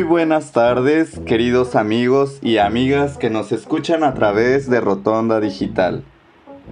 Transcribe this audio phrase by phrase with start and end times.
[0.00, 6.04] Muy buenas tardes, queridos amigos y amigas que nos escuchan a través de Rotonda Digital.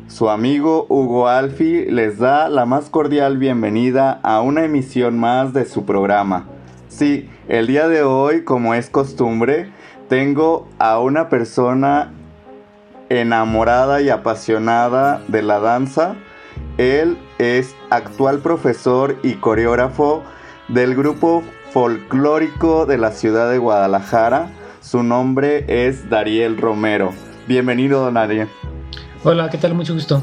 [0.07, 5.67] Su amigo Hugo Alfi les da la más cordial bienvenida a una emisión más de
[5.67, 6.47] su programa.
[6.89, 9.71] Sí, el día de hoy, como es costumbre,
[10.09, 12.15] tengo a una persona
[13.11, 16.17] enamorada y apasionada de la danza.
[16.79, 20.23] Él es actual profesor y coreógrafo
[20.69, 21.43] del grupo
[21.73, 24.51] folclórico de la ciudad de Guadalajara.
[24.81, 27.13] Su nombre es Dariel Romero.
[27.47, 28.49] Bienvenido, don Ariel.
[29.25, 29.75] Hola, ¿qué tal?
[29.75, 30.23] Mucho gusto.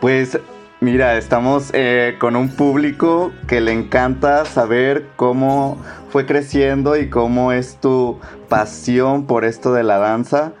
[0.00, 0.38] Pues
[0.80, 5.78] mira, estamos eh, con un público que le encanta saber cómo
[6.10, 10.52] fue creciendo y cómo es tu pasión por esto de la danza.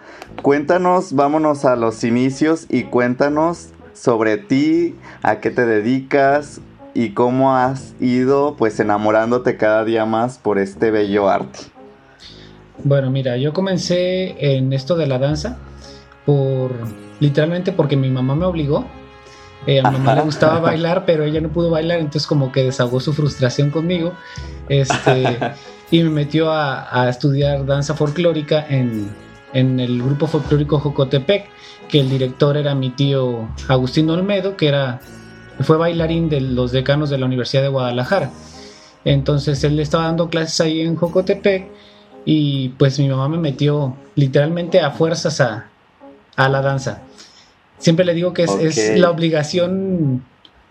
[0.42, 6.60] Cuéntanos, vámonos a los inicios y cuéntanos sobre ti, a qué te dedicas
[6.94, 11.58] y cómo has ido pues enamorándote cada día más por este bello arte.
[12.82, 15.58] Bueno, mira, yo comencé en esto de la danza
[16.24, 16.72] por
[17.20, 18.84] literalmente porque mi mamá me obligó.
[19.66, 22.64] Eh, a mi mamá le gustaba bailar, pero ella no pudo bailar, entonces como que
[22.64, 24.12] desahogó su frustración conmigo.
[24.68, 25.38] Este,
[25.90, 29.08] y me metió a, estudiar danza folclórica en,
[29.52, 31.48] en, el grupo folclórico Jocotepec,
[31.88, 35.00] que el director era mi tío Agustín Olmedo, que era,
[35.60, 38.30] fue bailarín de los decanos de la Universidad de Guadalajara.
[39.04, 41.66] Entonces él estaba dando clases ahí en Jocotepec
[42.24, 45.68] y pues mi mamá me metió literalmente a fuerzas a,
[46.36, 47.02] a la danza.
[47.78, 50.24] Siempre le digo que es, la obligación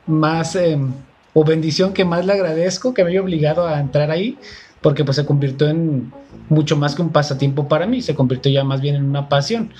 [0.07, 0.93] más em,
[1.33, 4.37] o bendición que más le agradezco que me haya obligado a entrar ahí,
[4.81, 6.11] porque pues se convirtió en
[6.49, 9.71] mucho más que un pasatiempo para mí, se convirtió ya más bien en una pasión.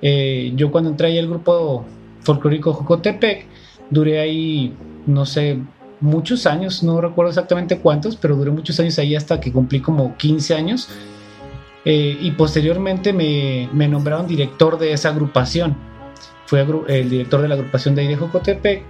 [0.00, 1.84] Eh, yo cuando entré ahí al grupo
[2.22, 3.46] folclórico Jocotepec,
[3.92, 4.74] duré ahí,
[5.06, 5.58] no sé,
[6.00, 10.16] muchos años, no recuerdo exactamente cuántos, pero duré muchos años ahí hasta que cumplí como
[10.16, 10.88] 15 años
[11.84, 15.76] eh, y posteriormente me, nombraron director de esa agrupación.
[16.46, 18.82] Fui el director de la agrupación de ahí de Jocotepec.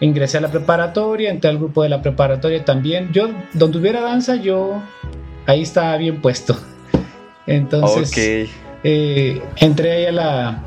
[0.00, 3.12] Ingresé a la preparatoria, entré al grupo de la preparatoria también.
[3.12, 4.82] Yo, donde hubiera danza, yo
[5.46, 6.56] ahí estaba bien puesto.
[7.46, 8.50] Entonces,
[8.82, 10.65] eh, entré ahí a la,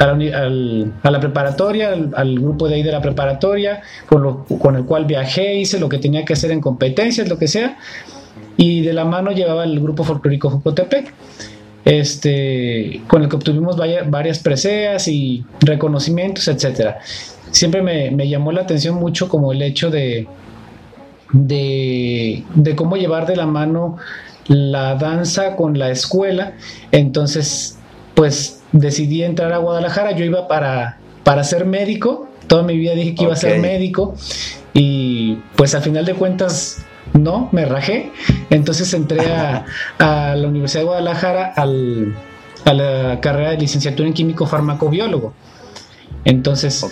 [0.00, 5.56] a la, preparatoria, al, grupo de ahí de la preparatoria, con, con el cual viajé,
[5.56, 7.76] hice lo que tenía que hacer en competencias, lo que sea
[8.60, 11.14] y de la mano llevaba el grupo folclórico Jocotepec,
[11.86, 16.96] este, con el que obtuvimos varias preseas y reconocimientos, etc.
[17.50, 20.28] Siempre me, llamó la atención mucho como el hecho de,
[21.32, 22.44] de,
[22.76, 23.96] cómo llevar de la mano
[24.46, 26.52] la danza con la escuela.
[26.92, 27.78] Entonces,
[28.14, 30.12] pues decidí entrar a Guadalajara.
[30.12, 32.28] Yo iba para, para ser médico.
[32.46, 34.14] Toda mi vida dije que iba a ser médico.
[34.74, 38.12] Y pues a final de cuentas no, me rajé.
[38.50, 39.64] Entonces entré a,
[40.36, 41.66] la Universidad de Guadalajara a
[42.74, 45.32] la carrera de licenciatura en químico farmacobiólogo.
[46.24, 46.86] Entonces,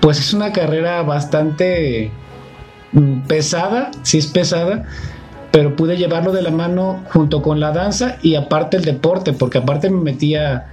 [0.00, 2.10] pues es una carrera bastante
[2.92, 4.86] mm, pesada, sí es pesada,
[5.50, 9.58] pero pude llevarlo de la mano junto con la danza y aparte el deporte, porque
[9.58, 10.66] aparte me metía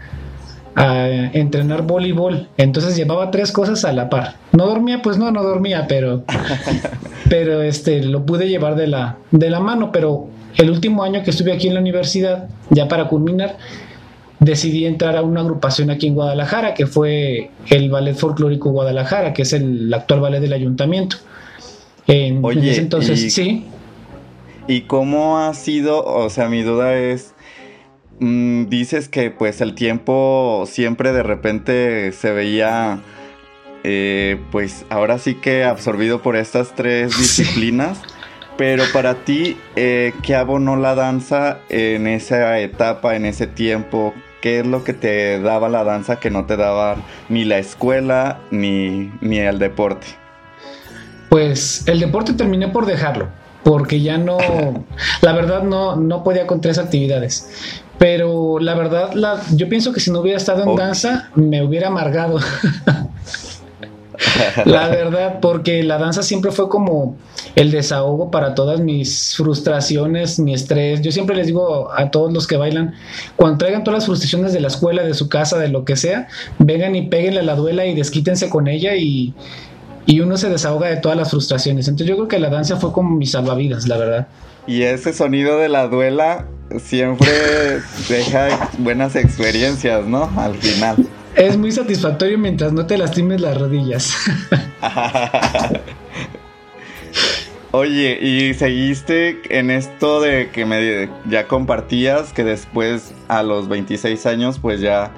[0.77, 2.47] a entrenar voleibol.
[2.55, 4.35] Entonces llevaba tres cosas a la par.
[4.51, 6.23] No dormía, pues no, no dormía, pero,
[7.29, 9.91] pero este, lo pude llevar de la, de la mano.
[9.91, 13.57] Pero el último año que estuve aquí en la universidad, ya para culminar,
[14.39, 19.41] decidí entrar a una agrupación aquí en Guadalajara, que fue el Ballet Folclórico Guadalajara, que
[19.41, 21.17] es el actual ballet del ayuntamiento.
[22.05, 23.65] En, Oye, entonces, sí.
[24.67, 26.03] ¿Y cómo ha sido?
[26.05, 27.33] O sea, mi duda es
[28.19, 32.99] Mm, dices que pues el tiempo siempre de repente se veía
[33.83, 38.01] eh, pues ahora sí que absorbido por estas tres disciplinas.
[38.57, 44.15] Pero para ti, eh, ¿qué abonó la danza en esa etapa, en ese tiempo?
[44.41, 46.97] ¿Qué es lo que te daba la danza que no te daba
[47.29, 50.07] ni la escuela ni, ni el deporte?
[51.29, 53.29] Pues el deporte terminé por dejarlo,
[53.67, 54.37] porque ya no,
[55.21, 57.49] la verdad no, no podía con tres actividades.
[57.97, 61.89] Pero la verdad, la, yo pienso que si no hubiera estado en danza, me hubiera
[61.89, 62.39] amargado.
[64.65, 67.17] la verdad, porque la danza siempre fue como
[67.55, 71.01] el desahogo para todas mis frustraciones, mi estrés.
[71.01, 72.93] Yo siempre les digo a todos los que bailan,
[73.35, 76.29] cuando traigan todas las frustraciones de la escuela, de su casa, de lo que sea,
[76.57, 79.33] vengan y péguenle a la duela y desquítense con ella y,
[80.07, 81.87] y uno se desahoga de todas las frustraciones.
[81.87, 84.27] Entonces yo creo que la danza fue como mi salvavidas, la verdad.
[84.65, 86.47] Y ese sonido de la duela
[86.79, 87.29] siempre
[88.09, 90.31] deja buenas experiencias, ¿no?
[90.37, 91.05] Al final.
[91.35, 94.15] Es muy satisfactorio mientras no te lastimes las rodillas.
[97.71, 104.25] Oye, y seguiste en esto de que me ya compartías que después a los 26
[104.25, 105.11] años pues ya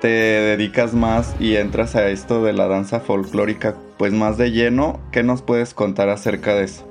[0.00, 5.00] te dedicas más y entras a esto de la danza folclórica pues más de lleno.
[5.12, 6.84] ¿Qué nos puedes contar acerca de eso?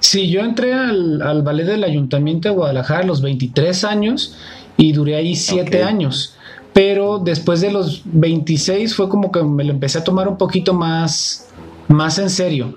[0.00, 4.36] Sí, yo entré al, ballet del Ayuntamiento de Guadalajara a los 23 años
[4.76, 6.36] y duré ahí 7 años.
[6.72, 10.74] Pero después de los 26 fue como que me lo empecé a tomar un poquito
[10.74, 11.48] más,
[11.88, 12.76] más en serio.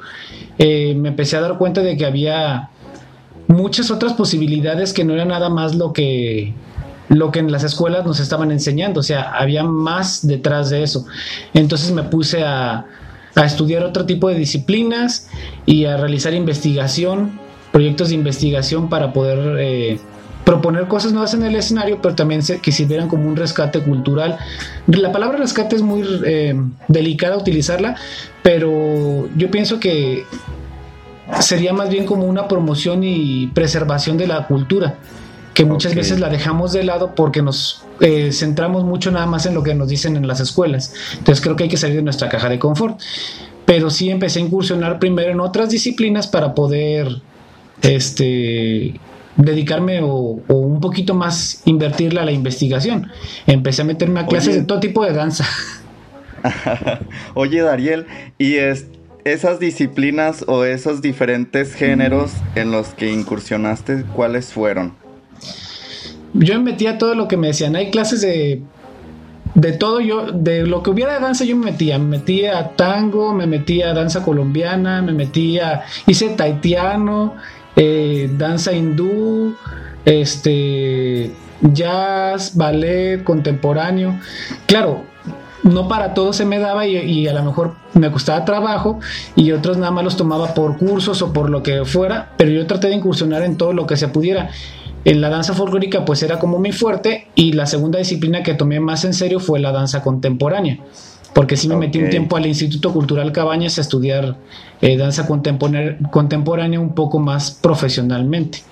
[0.58, 2.70] Eh, me empecé a dar cuenta de que había
[3.48, 6.54] muchas otras posibilidades que no era nada más lo que
[7.08, 11.06] lo que en las escuelas nos estaban enseñando, o sea, había más detrás de eso.
[11.54, 12.88] Entonces me puse a,
[13.36, 15.30] a estudiar otro tipo de disciplinas
[15.66, 17.40] y a realizar investigación,
[17.72, 20.00] proyectos de investigación para poder eh,
[20.46, 24.38] proponer cosas nuevas en el escenario, pero también que sirvieran como un rescate cultural.
[24.88, 26.56] La palabra rescate es muy eh,
[26.88, 27.96] delicada utilizarla,
[28.42, 30.24] pero yo pienso que
[31.40, 34.96] sería más bien como una promoción y preservación de la cultura
[35.56, 39.56] que muchas veces la dejamos de lado porque nos eh, centramos mucho nada más en
[39.56, 40.94] lo que nos dicen en las escuelas.
[41.18, 43.00] Entonces creo que hay que salir de nuestra caja de confort.
[43.66, 47.22] Pero sí empecé a incursionar primero en otras disciplinas para poder
[47.82, 49.00] este,
[49.38, 53.10] dedicarme o, un poquito más invertirle a la investigación.
[53.48, 55.46] Empecé a meterme a clases de todo tipo de danza.
[57.34, 58.88] Oye, Dariel, ¿y es,
[59.24, 65.05] esas disciplinas o esos diferentes géneros en los que incursionaste, cuáles fueron?
[66.36, 67.76] Yo me metía todo lo que me decían.
[67.76, 68.62] Hay clases de
[69.56, 72.70] de todo yo, de lo que hubiera de danza yo me metía, me metía a
[72.72, 77.36] tango, me metía a danza colombiana, me metía, hice taitiano,
[77.78, 79.56] eh, danza hindú,
[80.04, 84.20] este, jazz, ballet, contemporáneo.
[84.66, 85.04] Claro,
[85.64, 89.00] no para todo se me daba y, a lo mejor me costaba trabajo
[89.38, 92.68] y otros nada más los tomaba por cursos o por lo que fuera, pero yo
[92.68, 94.50] traté de incursionar en todo lo que se pudiera.
[95.06, 98.80] En la danza folclórica pues era como mi fuerte y la segunda disciplina que tomé
[98.80, 100.80] más en serio fue la danza contemporánea,
[101.34, 104.36] porque sí me metí un tiempo al Instituto Cultural Cabañas a estudiar
[104.82, 108.64] eh, danza contemporánea un poco más profesionalmente.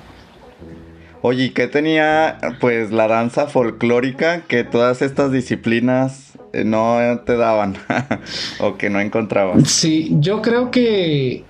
[1.22, 7.38] Oye, ¿y qué tenía pues la danza folclórica que todas estas disciplinas eh, no te
[7.38, 7.78] daban
[8.60, 9.70] o que no encontrabas?
[9.70, 11.46] Sí, yo creo que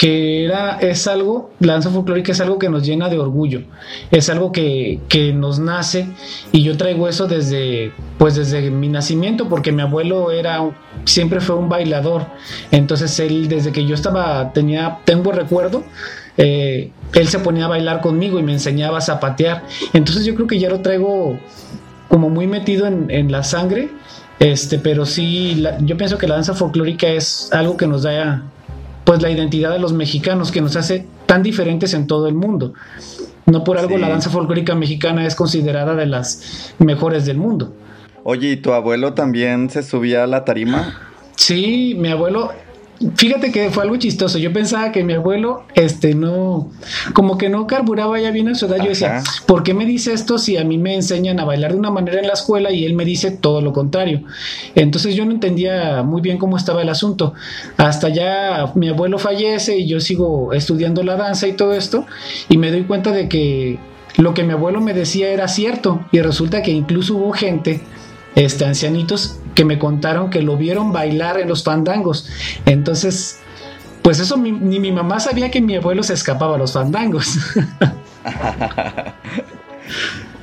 [0.00, 3.64] que era, es algo, la danza folclórica es algo que nos llena de orgullo,
[4.10, 4.98] es algo que,
[5.34, 6.06] nos nace
[6.52, 10.70] y yo traigo eso desde, pues desde mi nacimiento, porque mi abuelo era,
[11.04, 12.24] siempre fue un bailador,
[12.70, 15.84] entonces él desde que yo estaba, tenía, tengo recuerdo,
[16.38, 20.46] eh, él se ponía a bailar conmigo y me enseñaba a zapatear, entonces yo creo
[20.46, 21.38] que ya lo traigo
[22.08, 23.90] como muy metido en, la sangre,
[24.38, 28.49] este, pero sí, yo pienso que la danza folclórica es algo que nos da
[29.10, 32.74] pues la identidad de los mexicanos que nos hace tan diferentes en todo el mundo.
[33.44, 37.74] No por algo la danza folclórica mexicana es considerada de las mejores del mundo.
[38.22, 40.96] Oye, ¿y tu abuelo también se subía a la tarima?
[41.34, 42.52] Sí, mi abuelo
[43.14, 44.36] Fíjate que fue algo chistoso.
[44.38, 46.70] Yo pensaba que mi abuelo, este, no,
[47.14, 48.76] como que no carburaba ya bien a su edad.
[48.76, 51.78] Yo decía, ¿por qué me dice esto si a mí me enseñan a bailar de
[51.78, 54.24] una manera en la escuela y él me dice todo lo contrario?
[54.74, 57.32] Entonces yo no entendía muy bien cómo estaba el asunto.
[57.78, 62.04] Hasta ya mi abuelo fallece y yo sigo estudiando la danza y todo esto
[62.50, 63.78] y me doy cuenta de que
[64.18, 67.80] lo que mi abuelo me decía era cierto y resulta que incluso hubo gente
[68.34, 72.28] este, ancianitos que me contaron que lo vieron bailar en los fandangos.
[72.66, 73.40] Entonces,
[74.02, 77.38] pues eso ni mi mamá sabía que mi abuelo se escapaba a los fandangos.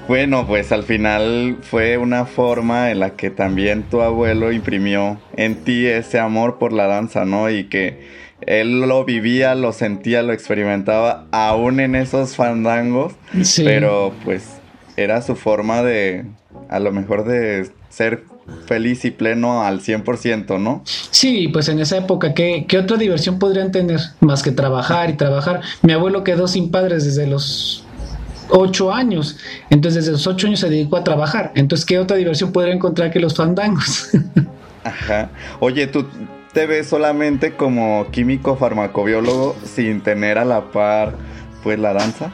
[0.08, 5.56] Bueno, pues al final fue una forma en la que también tu abuelo imprimió en
[5.66, 7.50] ti ese amor por la danza, ¿no?
[7.50, 8.08] Y que
[8.40, 13.66] él lo vivía, lo sentía, lo experimentaba aún en esos fandangos, sí.
[13.66, 14.62] pero pues
[14.96, 16.24] era su forma de,
[16.70, 18.24] a lo mejor de ser
[18.66, 20.82] feliz y pleno al 100%, ¿no?
[20.86, 25.14] Sí, pues en esa época, ¿qué, ¿qué, otra diversión podrían tener más que trabajar y
[25.14, 25.62] trabajar?
[25.82, 27.84] Mi abuelo quedó sin padres desde los
[28.50, 29.38] ocho años,
[29.70, 33.12] entonces desde los ocho años se dedicó a trabajar, entonces ¿qué otra diversión podría encontrar
[33.12, 34.10] que los fandangos?
[34.84, 35.30] Ajá.
[35.60, 36.06] Oye, tú
[36.54, 41.16] te ves solamente como químico farmacobiólogo sin tener a la par,
[41.62, 42.32] pues, la danza?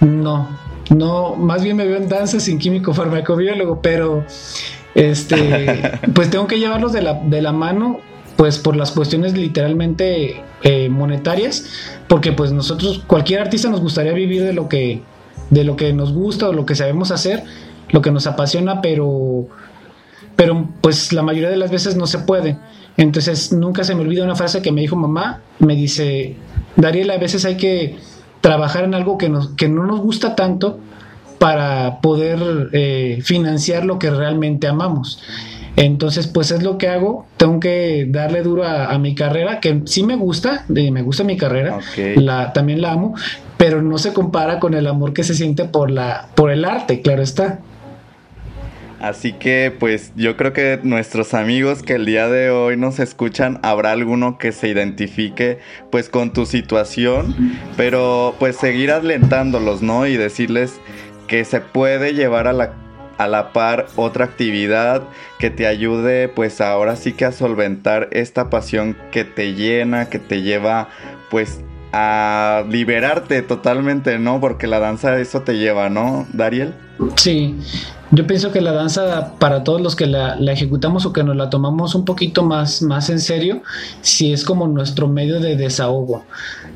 [0.00, 0.48] No,
[0.90, 4.24] no, más bien me veo en danza sin químico farmacobiólogo, pero
[4.96, 8.00] este, pues tengo que llevarlos de la, de la mano,
[8.36, 11.66] pues por las cuestiones literalmente eh, monetarias,
[12.08, 15.02] porque pues nosotros, cualquier artista nos gustaría vivir de lo que,
[15.50, 17.44] de lo que nos gusta o lo que sabemos hacer,
[17.90, 19.46] lo que nos apasiona, pero,
[20.34, 22.58] pero pues la mayoría de las veces no se puede.
[22.96, 26.36] Entonces nunca se me olvida una frase que me dijo mamá, me dice,
[26.76, 27.98] Dariel, a veces hay que
[28.40, 30.78] trabajar en algo que, nos, que no nos gusta tanto
[31.38, 35.22] para poder eh, financiar lo que realmente amamos.
[35.76, 37.26] Entonces, pues es lo que hago.
[37.36, 41.78] Tengo que darle duro a, mi carrera, que sí me gusta, me gusta mi carrera,
[42.16, 43.14] la, también la amo,
[43.58, 47.02] pero no se compara con el amor que se siente por, la, por el arte,
[47.02, 47.60] claro está.
[49.00, 53.60] Así que pues yo creo que nuestros amigos que el día de hoy nos escuchan,
[53.62, 55.58] habrá alguno que se identifique
[55.90, 57.36] pues con tu situación,
[57.76, 60.06] pero pues seguir alentándolos, ¿no?
[60.06, 60.80] Y decirles
[61.26, 62.72] que se puede llevar a la,
[63.18, 65.02] a la par otra actividad
[65.38, 70.18] que te ayude pues ahora sí que a solventar esta pasión que te llena, que
[70.18, 70.88] te lleva
[71.30, 71.60] pues
[71.92, 74.40] a liberarte totalmente, ¿no?
[74.40, 76.74] Porque la danza eso te lleva, ¿no, Dariel?
[77.16, 77.56] Sí,
[78.10, 81.50] yo pienso que la danza para todos los que la, ejecutamos o que nos la
[81.50, 83.62] tomamos un poquito más, más en serio,
[84.00, 86.24] sí es como nuestro medio de desahogo,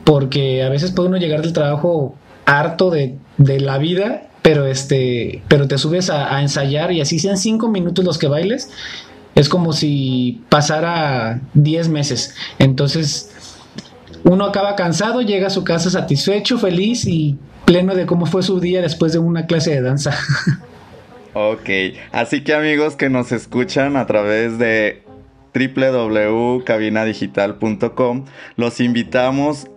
[0.04, 2.14] porque a veces puede uno llegar del trabajo
[2.46, 7.68] harto de, la vida, pero, este, pero te subes a, ensayar y así sean cinco
[7.68, 8.70] minutos los que bailes,
[9.34, 12.34] es como si pasara diez meses.
[12.58, 13.30] Entonces,
[14.24, 18.60] uno acaba cansado, llega a su casa satisfecho, feliz y pleno de cómo fue su
[18.60, 20.14] día después de una clase de danza.
[21.32, 21.70] Ok,
[22.10, 25.04] así que amigos que nos escuchan a través de
[25.54, 28.24] www.cabinadigital.com,
[28.56, 29.68] los invitamos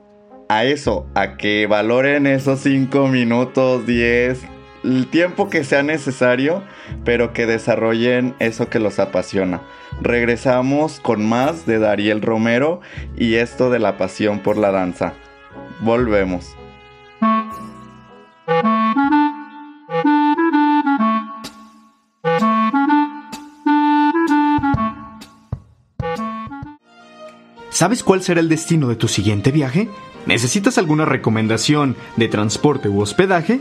[0.49, 4.39] a eso, a que valoren esos 5 minutos, 10,
[4.83, 6.63] el tiempo que sea necesario,
[7.05, 9.61] pero que desarrollen eso que los apasiona.
[10.01, 12.81] Regresamos con más de Dariel Romero
[13.17, 15.13] y esto de la pasión por la danza.
[15.81, 16.55] Volvemos.
[27.69, 29.89] ¿Sabes cuál será el destino de tu siguiente viaje?
[30.25, 33.59] ¿Necesitas alguna recomendación de transporte u hospedaje?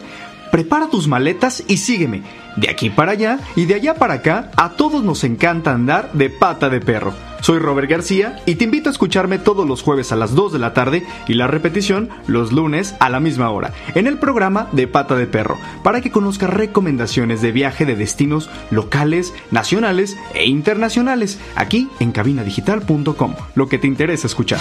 [0.52, 2.22] Prepara tus maletas y sígueme.
[2.56, 6.28] De aquí para allá y de allá para acá, a todos nos encanta andar de
[6.28, 7.14] pata de perro.
[7.40, 10.58] Soy Robert García y te invito a escucharme todos los jueves a las 2 de
[10.58, 14.86] la tarde y la repetición los lunes a la misma hora en el programa de
[14.86, 21.40] Pata de Perro para que conozcas recomendaciones de viaje de destinos locales, nacionales e internacionales
[21.56, 24.60] aquí en cabinadigital.com, lo que te interesa escuchar.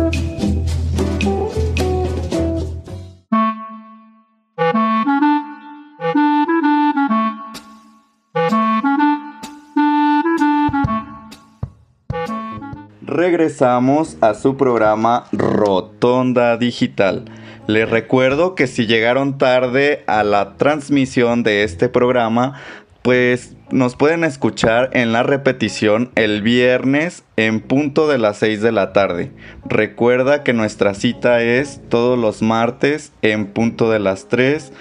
[13.21, 17.25] Regresamos a su programa Rotonda Digital.
[17.67, 22.59] Les recuerdo que si llegaron tarde a la transmisión de este programa,
[23.03, 28.71] pues nos pueden escuchar en la repetición el viernes en punto de las 6 de
[28.71, 29.29] la tarde.
[29.65, 34.73] Recuerda que nuestra cita es todos los martes en punto de las 3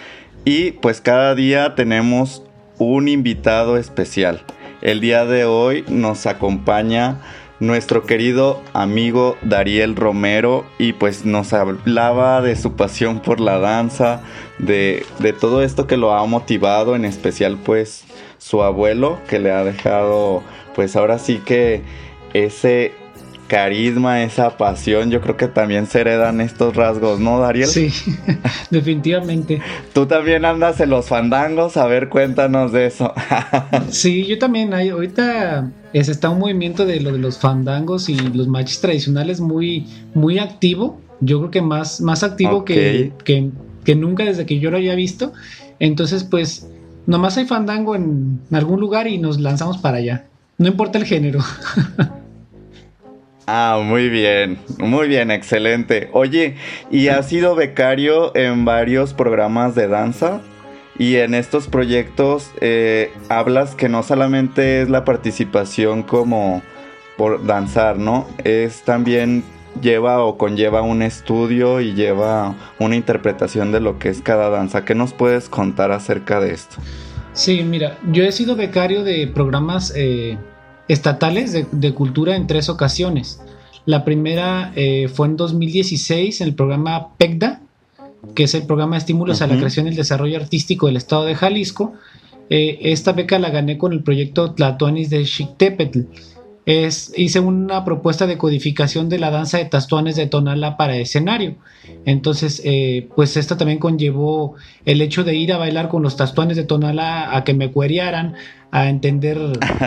[0.46, 2.42] y pues cada día tenemos
[2.78, 4.40] un invitado especial.
[4.80, 7.18] El día de hoy nos acompaña
[7.60, 14.22] nuestro querido amigo Dariel Romero y pues nos hablaba de su pasión por la danza,
[14.58, 18.04] de, de todo esto que lo ha motivado, en especial pues
[18.38, 20.42] su abuelo que le ha dejado
[20.74, 21.82] pues ahora sí que
[22.32, 22.92] ese
[23.50, 27.66] carisma, esa pasión, yo creo que también se heredan estos rasgos, ¿no, Dariel?
[27.66, 27.90] Sí,
[28.70, 29.60] definitivamente.
[29.92, 33.12] Tú también andas en los fandangos, a ver, cuéntanos de eso.
[33.90, 38.14] sí, yo también, hay, ahorita es, está un movimiento de lo de los fandangos y
[38.14, 43.50] los matches tradicionales muy, muy activo, yo creo que más, más activo que, que,
[43.82, 45.32] que nunca desde que yo lo haya visto,
[45.80, 46.68] entonces pues
[47.06, 50.26] nomás hay fandango en algún lugar y nos lanzamos para allá,
[50.56, 51.40] no importa el género.
[53.52, 56.08] Ah, muy bien, muy bien, excelente.
[56.12, 56.54] Oye,
[56.88, 60.40] ¿y has sido becario en varios programas de danza?
[60.96, 66.62] Y en estos proyectos eh, hablas que no solamente es la participación como
[67.16, 68.28] por danzar, ¿no?
[68.44, 69.42] Es también
[69.82, 74.84] lleva o conlleva un estudio y lleva una interpretación de lo que es cada danza.
[74.84, 76.76] ¿Qué nos puedes contar acerca de esto?
[77.32, 80.38] Sí, mira, yo he sido becario de programas eh,
[80.92, 83.40] estatales de, cultura en tres ocasiones.
[83.86, 87.60] La primera eh, fue en 2016 en el programa PECDA,
[88.34, 91.24] que es el programa de estímulos a la creación y el desarrollo artístico del estado
[91.24, 91.94] de Jalisco.
[92.50, 96.00] Eh, esta beca la gané con el proyecto Tlatoanis de Xictepetl.
[96.66, 101.56] Es, hice una propuesta de codificación de la danza de tastuanes de Tonala para escenario.
[102.04, 106.56] Entonces, eh, pues esto también conllevó el hecho de ir a bailar con los tastuanes
[106.56, 108.34] de Tonala a que me cuerearan,
[108.70, 109.38] a entender,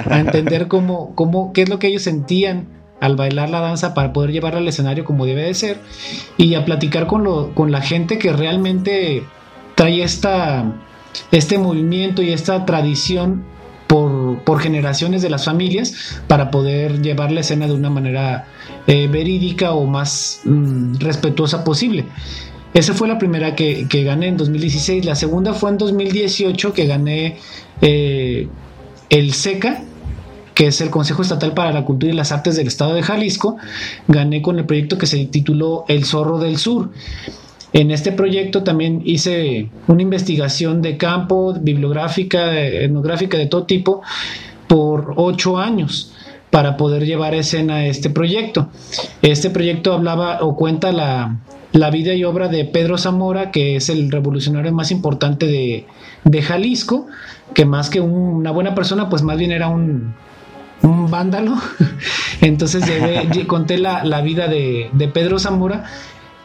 [0.09, 2.67] a entender cómo, cómo, qué es lo que ellos sentían
[3.03, 5.77] al bailar la danza para poder llevarla al escenario como debe de ser
[6.37, 9.23] y a platicar con, lo, con la gente que realmente
[9.75, 10.81] trae esta,
[11.31, 13.43] este movimiento y esta tradición
[13.93, 15.93] por, generaciones de las familias
[16.27, 18.47] para poder llevar la escena de una manera
[18.87, 22.05] eh, verídica o más mm, respetuosa posible.
[22.73, 25.05] Esa fue la primera que, gané en 2016.
[25.05, 27.37] La segunda fue en 2018 que gané
[27.81, 28.47] eh,
[29.09, 29.83] el SECA,
[30.55, 33.57] que es el Consejo Estatal para la Cultura y las Artes del Estado de Jalisco.
[34.07, 36.89] Gané con el proyecto que se tituló El Zorro del Sur.
[37.73, 44.03] En este proyecto también hice una investigación de campo, bibliográfica, etnográfica, de todo tipo,
[44.67, 46.13] por ocho años
[46.51, 48.69] para poder llevar a escena este proyecto.
[49.23, 51.39] Este proyecto hablaba o cuenta la,
[51.89, 57.07] vida y obra de Pedro Zamora, que es el revolucionario más importante de, Jalisco,
[57.55, 60.13] que más que una buena persona, pues más bien era un,
[60.83, 61.55] vándalo.
[62.41, 62.83] Entonces
[63.47, 65.85] conté la, vida de, de Pedro Zamora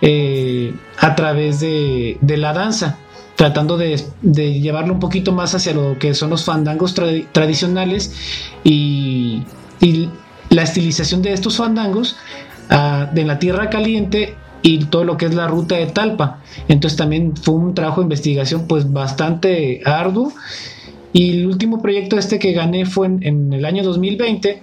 [0.00, 2.98] eh, a través de, la danza,
[3.36, 6.94] tratando de, llevarlo un poquito más hacia lo que son los fandangos
[7.32, 8.14] tradicionales
[8.64, 9.42] y,
[10.50, 12.16] la estilización de estos fandangos
[12.70, 16.40] ah, de la tierra caliente y todo lo que es la ruta de Talpa.
[16.68, 20.32] Entonces también fue un trabajo de investigación pues bastante arduo.
[21.12, 24.62] Y el último proyecto este que gané fue en, en el año 2020,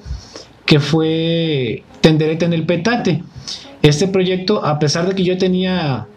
[0.66, 3.24] que fue Tenderete en el Petate.
[3.86, 6.08] Este proyecto, a pesar de que yo tenía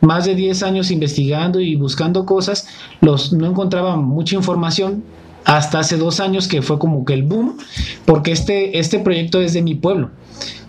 [0.00, 2.68] más de 10 años investigando y buscando cosas,
[3.02, 5.04] los, no encontraba mucha información
[5.44, 7.58] hasta hace dos años que fue como que el boom,
[8.06, 10.08] porque este, este proyecto es de mi pueblo.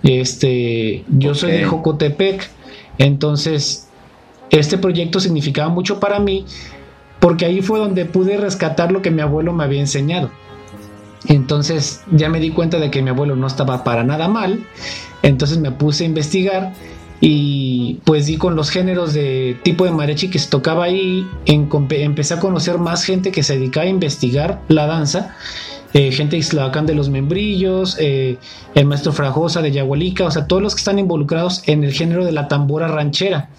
[0.03, 2.49] Este, yo soy de Jocotepec,
[2.97, 3.87] entonces
[4.49, 6.45] este proyecto significaba mucho para mí
[7.21, 10.29] porque ahí fue donde pude rescatar lo que mi abuelo me había enseñado.
[11.27, 14.63] Entonces ya me di cuenta de que mi abuelo no estaba para nada mal.
[15.21, 16.73] Entonces me puse a investigar
[17.21, 22.35] y pues di con los géneros de tipo de mariachi que se tocaba ahí, empecé
[22.35, 25.35] a conocer más gente que se dedicaba a investigar la danza,
[25.93, 28.37] eh, gente de de los Membrillos, eh,
[28.73, 32.23] el maestro Frajosa de Yagualica, o sea, todos los que están involucrados en el género
[32.23, 33.49] de la tambora ranchera,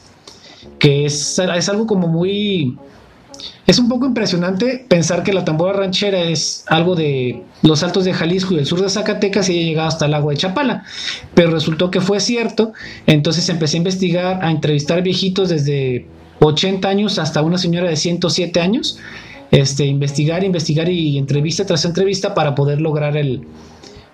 [0.78, 2.78] que es, es algo como muy
[3.66, 8.12] es un poco impresionante pensar que la tambora ranchera es algo de los altos de
[8.12, 10.84] Jalisco y el sur de Zacatecas y ha llegado hasta el agua de Chapala.
[11.34, 12.72] Pero resultó que fue cierto.
[13.06, 16.06] Entonces empecé a investigar, a entrevistar viejitos desde
[16.40, 18.98] 80 años hasta una señora de 107 años.
[19.50, 23.46] Este, investigar, investigar y entrevista tras entrevista para poder lograr el,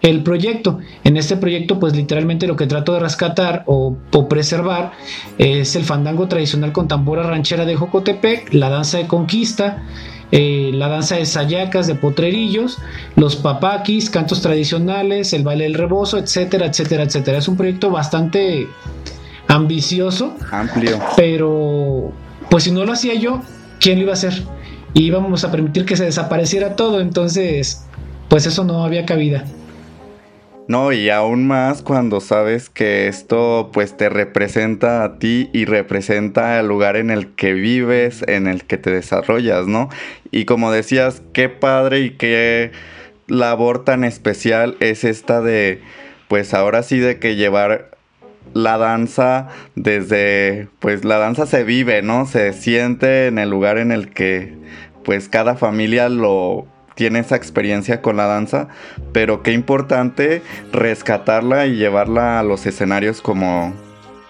[0.07, 0.79] el proyecto.
[1.03, 3.97] En este proyecto, pues literalmente lo que trato de rescatar o,
[4.29, 4.93] preservar
[5.37, 9.83] es el fandango tradicional con tambora ranchera de Jocotepec, la danza de conquista,
[10.31, 12.79] eh, la danza de sayacas, de potrerillos,
[13.17, 17.39] los papaquis, cantos tradicionales, el baile del rebozo, etcétera, etcétera, etcétera.
[17.39, 18.69] Es un proyecto bastante
[19.49, 22.13] ambicioso, amplio, pero
[22.49, 23.43] pues si no lo hacía yo,
[23.81, 24.45] ¿quién lo iba a hacer?
[24.95, 27.85] Y íbamos a permitir que se desapareciera todo, entonces,
[28.29, 29.45] pues eso no había cabida.
[30.69, 36.59] No, y aún más cuando sabes que esto pues te representa a ti y representa
[36.59, 39.91] el lugar en el que vives, en el que te desarrollas, ¿no?
[40.33, 42.73] Y como decías, qué padre y qué
[43.29, 45.83] labor tan especial es esta de
[46.27, 47.93] pues ahora sí de que llevar
[48.53, 52.27] la danza desde pues la danza se vive, ¿no?
[52.27, 54.53] Se siente en el lugar en el que
[55.05, 58.69] pues cada familia lo tiene esa experiencia con la danza,
[59.13, 63.75] pero qué importante rescatarla y llevarla a los escenarios como,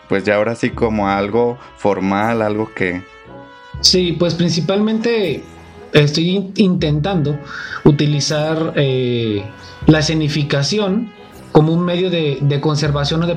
[0.08, 3.02] pues ya ahora sí como algo formal, algo que...
[3.80, 5.44] Sí, pues principalmente
[5.92, 7.38] estoy intentando
[7.84, 9.44] utilizar eh,
[9.86, 11.12] la escenificación
[11.52, 13.36] como un medio de, conservación o de,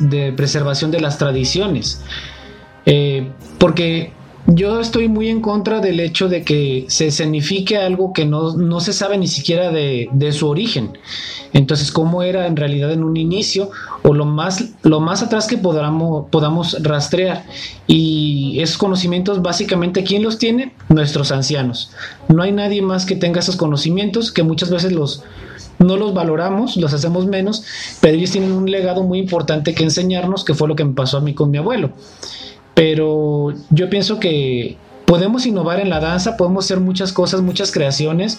[0.00, 2.02] de preservación de las tradiciones.
[2.84, 4.12] Eh, porque
[4.46, 8.92] yo estoy muy en contra del hecho de que se escenifique algo que no, se
[8.92, 10.98] sabe ni siquiera de, su origen.
[11.52, 13.70] Entonces, cómo era en realidad en un inicio
[14.02, 17.44] o lo más, lo más atrás que podamos, podamos rastrear.
[17.86, 20.72] Y esos conocimientos, básicamente, ¿quién los tiene?
[20.88, 21.90] Nuestros ancianos.
[22.28, 25.24] No hay nadie más que tenga esos conocimientos que muchas veces los,
[25.78, 27.64] no los valoramos, los hacemos menos,
[28.00, 31.18] pero ellos tienen un legado muy importante que enseñarnos, que fue lo que me pasó
[31.18, 31.92] a mí con mi abuelo.
[32.76, 38.38] Pero yo pienso que podemos innovar en la danza, podemos hacer muchas cosas, muchas creaciones,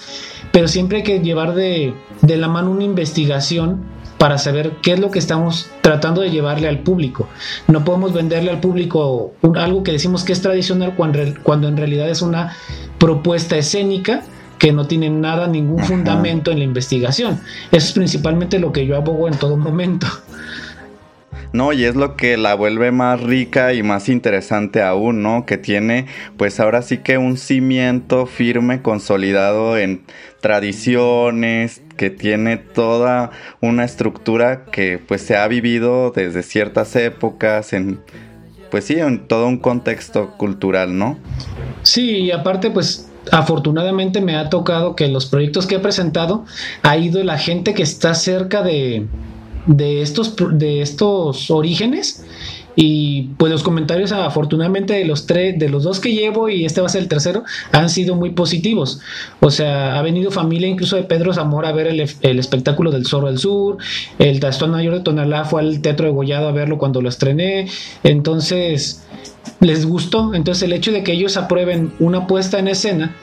[0.51, 3.81] pero siempre hay que llevar de, la mano una investigación
[4.19, 7.27] para saber qué es lo que estamos tratando de llevarle al público.
[7.67, 12.07] No podemos venderle al público algo que decimos que es tradicional cuando, cuando, en realidad
[12.07, 12.55] es una
[12.99, 14.21] propuesta escénica
[14.59, 17.41] que no tiene nada, ningún fundamento en la investigación.
[17.71, 20.05] Eso es principalmente lo que yo abogo en todo momento.
[21.53, 25.45] No, y es lo que la vuelve más rica y más interesante aún, ¿no?
[25.45, 26.05] Que tiene,
[26.37, 30.03] pues ahora sí que un cimiento firme, consolidado en
[30.41, 33.31] tradiciones, que tiene toda
[33.61, 37.99] una estructura que pues se ha vivido desde ciertas épocas, en,
[38.69, 41.17] pues sí, en todo un contexto cultural, ¿no?
[41.81, 46.45] Sí, y aparte pues afortunadamente me ha tocado que los proyectos que he presentado
[46.83, 49.07] ha ido la gente que está cerca de
[49.67, 52.23] de estos, de estos orígenes.
[52.79, 56.79] Y pues los comentarios, afortunadamente, de los tres, de los dos que llevo, y este
[56.79, 58.99] va a ser el tercero, han sido muy positivos.
[59.39, 61.99] O sea, ha venido familia incluso de Pedro Zamora a ver el,
[62.39, 63.77] espectáculo del Zorro del Sur.
[64.19, 67.67] El Tastón Mayor de Tonalá fue al Teatro de Gollado a verlo cuando lo estrené.
[68.03, 69.03] Entonces,
[69.59, 70.35] les gustó.
[70.35, 73.15] Entonces, el hecho de que ellos aprueben una puesta en escena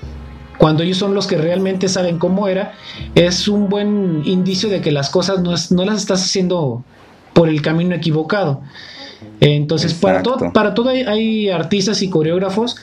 [0.58, 2.72] cuando ellos son los que realmente saben cómo era,
[3.14, 6.84] es un buen indicio de que las cosas no, no las estás haciendo
[7.32, 8.62] por el camino equivocado.
[9.40, 12.76] Entonces, para todo, para todo hay, artistas y coreógrafos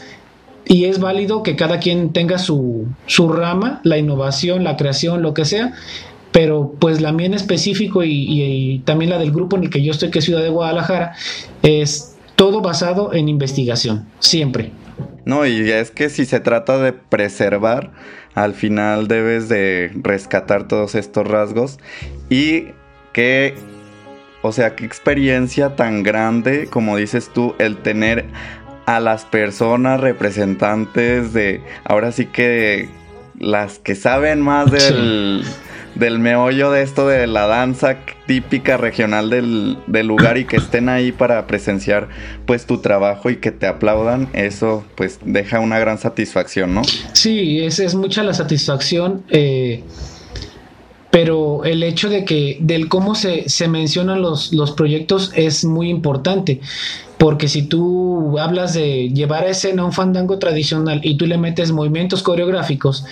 [0.66, 5.34] y es válido que cada quien tenga su, su, rama, la innovación, la creación, lo
[5.34, 5.74] que sea,
[6.32, 9.82] pero pues la mía en específico y, y, también la del grupo en el que
[9.82, 11.14] yo estoy, que es Ciudad de Guadalajara,
[11.64, 14.72] es todo basado en investigación, siempre.
[15.26, 17.92] No, y es que si se trata de preservar,
[18.34, 21.80] al final debes de rescatar todos estos rasgos
[22.30, 22.68] y
[23.14, 23.56] que,
[24.42, 28.26] o sea, qué experiencia tan grande, como dices tú, el tener
[28.86, 32.90] a las personas representantes de, ahora sí que
[33.38, 35.44] las que saben más del
[36.02, 41.12] del meollo de esto de la danza típica regional del, lugar y que estén ahí
[41.12, 42.10] para presenciar
[42.48, 46.82] pues tu trabajo y que te aplaudan, eso pues deja una gran satisfacción, ¿no?
[47.14, 49.24] Sí, es, es mucha la satisfacción.
[49.30, 49.84] Eh,
[51.12, 55.90] pero el hecho de que del cómo se, se mencionan los, los, proyectos es muy
[55.90, 56.62] importante
[57.18, 61.74] porque si tú hablas de llevar a escena un fandango tradicional y tú le metes
[61.74, 63.04] movimientos coreográficos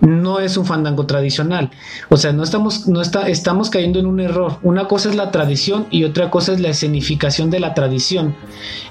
[0.00, 1.70] no es un fandango tradicional.
[2.08, 4.58] O sea, no estamos, no está, estamos cayendo en un error.
[4.62, 8.34] Una cosa es la tradición y otra cosa es la escenificación de la tradición.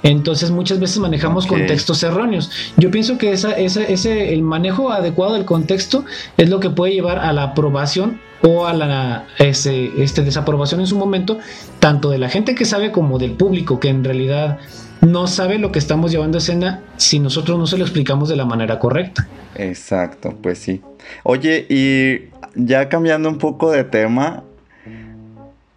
[0.03, 2.51] Entonces muchas veces manejamos contextos erróneos.
[2.77, 6.05] Yo pienso que esa, ese, el manejo adecuado del contexto
[6.37, 10.87] es lo que puede llevar a la aprobación o a la ese, este, desaprobación en
[10.87, 11.39] su momento,
[11.79, 14.59] tanto de la gente que sabe como del público que en realidad
[15.01, 18.35] no sabe lo que estamos llevando a escena si nosotros no se lo explicamos de
[18.35, 19.27] la manera correcta.
[19.55, 20.81] Exacto, pues sí.
[21.23, 24.43] Oye, y ya cambiando un poco de tema,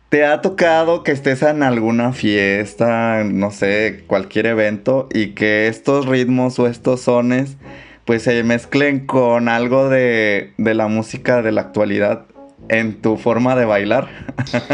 [0.09, 6.07] ¿te ha tocado que estés en alguna fiesta, no sé, cualquier evento y que estos
[6.07, 7.57] ritmos o estos sones
[8.11, 12.25] pues se mezclen con algo de, la música de la actualidad
[12.71, 14.09] en tu forma de bailar?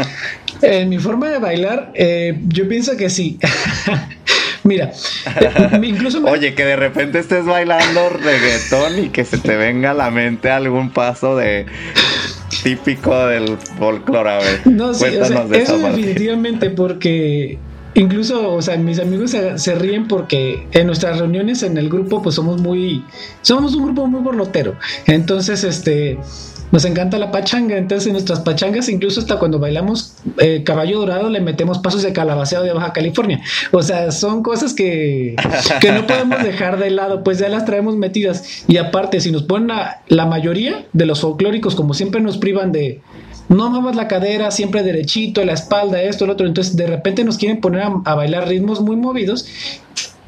[0.61, 3.39] en mi forma de bailar, eh, yo pienso que sí.
[4.63, 4.91] Mira,
[5.39, 9.93] eh, incluso Oye, que de repente estés bailando reggaetón y que se te venga a
[9.93, 11.65] la mente algún paso de
[12.63, 14.29] típico del folclore.
[14.29, 17.57] A ver, no, sí, o eso definitivamente, porque
[17.93, 22.35] incluso, o sea, mis amigos se, ríen porque en nuestras reuniones en el grupo, pues
[22.35, 23.05] somos muy,
[23.41, 24.75] somos un grupo muy borlotero.
[25.05, 26.17] Entonces, este,
[26.71, 31.29] nos encanta la pachanga, entonces en nuestras pachangas, incluso hasta cuando bailamos eh, caballo dorado,
[31.29, 33.41] le metemos pasos de calabaceado de Baja California.
[33.71, 35.35] O sea, son cosas que,
[35.79, 38.63] que no podemos dejar de lado, pues ya las traemos metidas.
[38.67, 42.73] Y aparte, si nos ponen a, la mayoría de los folclóricos, como siempre nos privan
[42.73, 43.01] de,
[43.47, 46.47] no muevas la cadera, siempre derechito, la espalda, esto, lo otro.
[46.47, 49.47] Entonces, de repente nos quieren poner a, bailar ritmos muy movidos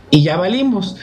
[0.09, 0.95] y ya valimos.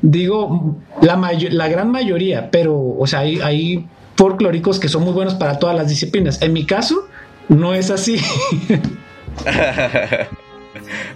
[0.00, 1.16] Digo, la,
[1.50, 3.86] la gran mayoría, pero, o sea, hay, hay
[4.22, 6.40] folclóricos que son muy buenos para todas las disciplinas.
[6.42, 7.08] En mi caso,
[7.48, 8.20] no es así.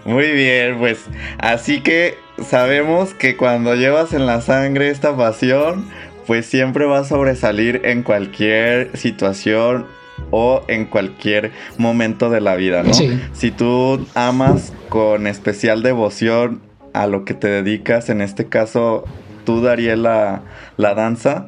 [0.04, 1.04] Muy bien, pues
[1.38, 5.88] así que sabemos que cuando llevas en la sangre esta pasión,
[6.26, 9.86] pues siempre va a sobresalir en cualquier situación
[10.32, 12.92] o en cualquier momento de la vida, ¿no?
[12.92, 16.60] Si tú amas con especial devoción
[16.92, 19.04] a lo que te dedicas, en este caso
[19.44, 20.42] tú, darías la,
[20.76, 21.46] la danza,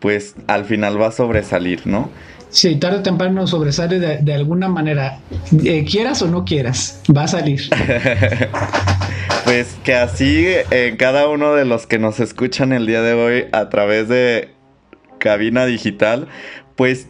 [0.00, 2.10] pues al final va a sobresalir, ¿no?
[2.50, 5.18] Sí, tarde o temprano sobresale de, alguna manera.
[5.64, 7.62] Eh, quieras o no quieras, va a salir.
[9.44, 13.44] pues que así en cada uno de los que nos escuchan el día de hoy
[13.52, 14.54] a través de
[15.18, 16.28] cabina digital,
[16.76, 17.08] pues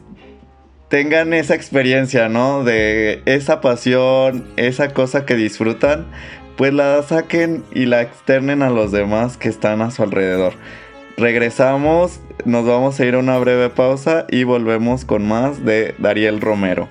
[0.88, 2.64] tengan esa experiencia, ¿no?
[2.64, 6.07] De esa pasión, esa cosa que disfrutan,
[6.57, 10.55] pues la saquen y la externen a los demás que están a su alrededor.
[11.16, 16.40] Regresamos, nos vamos a ir a una breve pausa y volvemos con más de Dariel
[16.40, 16.88] Romero.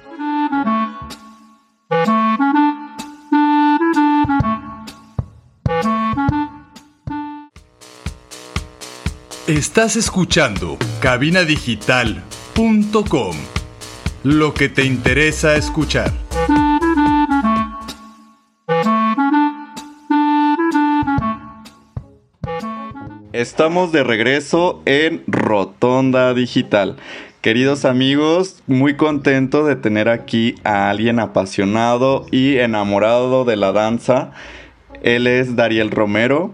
[9.48, 13.36] Estás escuchando cabinadigital.com
[14.24, 16.12] lo que te interesa escuchar.
[23.36, 26.96] Estamos de regreso en Rotonda Digital.
[27.42, 34.32] Queridos amigos, muy contento de tener aquí a alguien apasionado y enamorado de la danza.
[35.04, 36.54] Él es Dariel Romero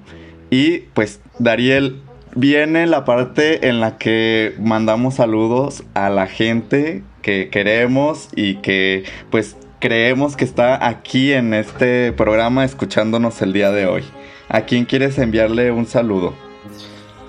[0.49, 2.01] y pues Dariel
[2.35, 9.03] viene la parte en la que mandamos saludos a la gente que queremos y que
[9.29, 14.03] pues creemos que está aquí en este programa escuchándonos el día de hoy.
[14.49, 16.33] ¿A quién quieres enviarle un saludo?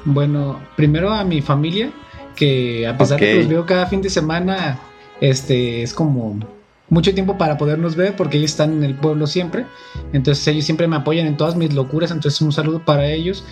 [0.05, 1.91] Bueno, primero a mi familia,
[2.35, 4.79] que a pesar de que los veo cada fin de semana,
[5.21, 6.39] este es como
[6.89, 9.67] mucho tiempo para podernos ver porque ellos están en el pueblo siempre.
[10.13, 12.11] Entonces ellos siempre me apoyan en todas mis locuras.
[12.11, 13.45] Entonces un saludo para ellos.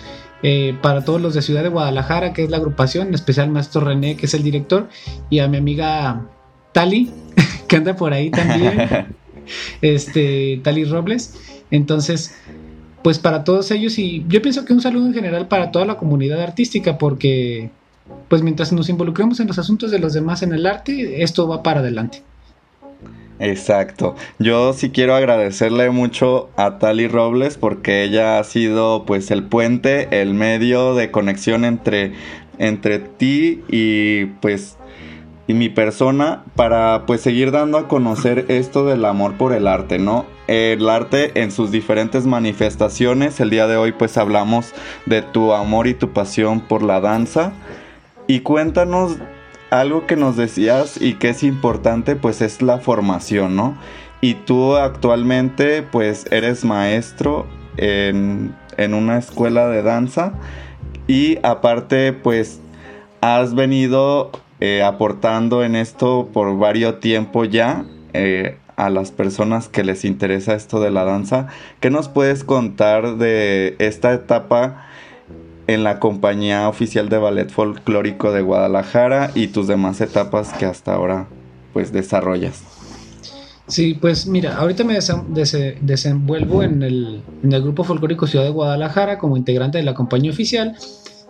[0.43, 3.81] Eh, para todos los de Ciudad de Guadalajara, que es la agrupación, en especial Maestro
[3.81, 4.89] René, que es el director,
[5.29, 6.25] y a mi amiga
[6.71, 7.11] Tali,
[7.67, 9.07] que anda por ahí también,
[9.81, 11.35] este, Tali Robles.
[11.69, 12.35] Entonces,
[13.03, 15.97] pues para todos ellos, y yo pienso que un saludo en general para toda la
[15.97, 17.69] comunidad artística, porque
[18.27, 21.63] pues mientras nos involucremos en los asuntos de los demás en el arte, esto va
[21.63, 22.23] para adelante.
[23.39, 24.15] Exacto.
[24.37, 30.21] Yo sí quiero agradecerle mucho a Tali Robles porque ella ha sido pues el puente,
[30.21, 32.13] el medio de conexión entre,
[32.59, 34.77] entre ti y pues
[35.51, 39.99] y mi persona para pues seguir dando a conocer esto del amor por el arte,
[39.99, 40.25] ¿no?
[40.47, 43.37] El arte en sus diferentes manifestaciones.
[43.41, 44.73] El día de hoy pues hablamos
[45.05, 47.51] de tu amor y tu pasión por la danza.
[48.27, 49.17] Y cuéntanos
[49.71, 53.77] algo que nos decías y que es importante pues es la formación, ¿no?
[54.21, 60.31] Y tú actualmente pues eres maestro en, una escuela de danza
[61.07, 62.61] y aparte pues
[63.19, 69.83] has venido eh, aportando en esto por varios tiempo ya eh, a las personas que
[69.83, 71.47] les interesa esto de la danza.
[71.79, 74.87] ¿Qué nos puedes contar de esta etapa
[75.67, 80.93] en la compañía oficial de ballet folclórico de Guadalajara y tus demás etapas que hasta
[80.93, 81.27] ahora
[81.73, 82.63] pues desarrollas.
[83.67, 84.95] Sí, pues mira, ahorita me
[85.81, 90.31] desenvuelvo en el, en el, grupo folclórico Ciudad de Guadalajara como integrante de la compañía
[90.31, 90.75] oficial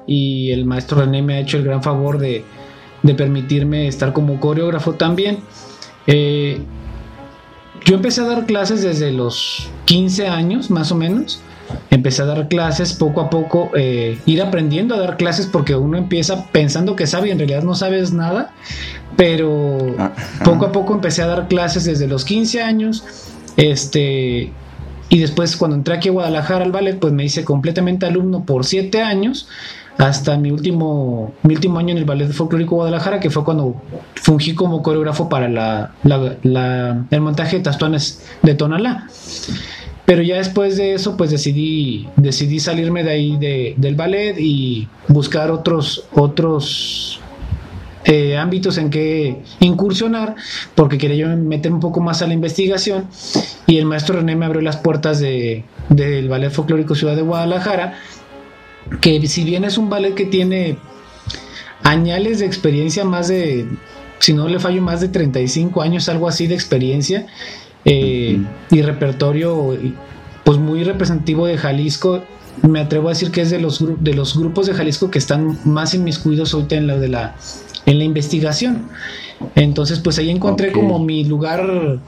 [0.07, 2.43] y el maestro René me ha hecho el gran favor de,
[3.03, 5.39] de permitirme estar como coreógrafo también.
[6.07, 6.61] Eh,
[7.85, 11.41] yo empecé a dar clases desde los 15 años más o menos.
[11.89, 15.97] Empecé a dar clases poco a poco, eh, ir aprendiendo a dar clases porque uno
[15.97, 18.53] empieza pensando que sabe y en realidad no sabes nada,
[19.15, 20.11] pero ah,
[20.43, 23.05] poco a poco empecé a dar clases desde los 15 años,
[23.55, 24.51] este,
[25.07, 28.65] y después cuando entré aquí a Guadalajara al ballet, pues me hice completamente alumno por
[28.65, 29.47] 7 años,
[29.97, 33.81] hasta mi último, mi último año en el Ballet Folclórico Guadalajara, que fue cuando
[34.15, 39.07] fungí como coreógrafo para la, el montaje de Tastuanes de Tonalá.
[40.05, 43.37] Pero ya después de eso, pues decidí, decidí salirme de ahí
[43.77, 47.21] del ballet y buscar otros, otros
[48.03, 50.35] eh, ámbitos en que incursionar,
[50.73, 53.05] porque quería yo meter un poco más a la investigación.
[53.67, 57.93] Y el maestro René me abrió las puertas de, del Ballet Folclórico Ciudad de Guadalajara,
[58.99, 60.77] que si bien es un ballet que tiene
[61.83, 63.67] añales de experiencia, más de,
[64.19, 67.27] si no le fallo, más de 35 años, algo así de experiencia,
[67.85, 68.39] eh,
[68.69, 69.75] y repertorio
[70.43, 72.23] pues muy representativo de Jalisco.
[72.67, 75.57] Me atrevo a decir que es de los, de los grupos de Jalisco que están
[75.65, 77.35] más inmiscuidos ahorita en lo de la,
[77.85, 78.89] en la investigación.
[79.55, 81.99] Entonces, pues ahí encontré como mi lugar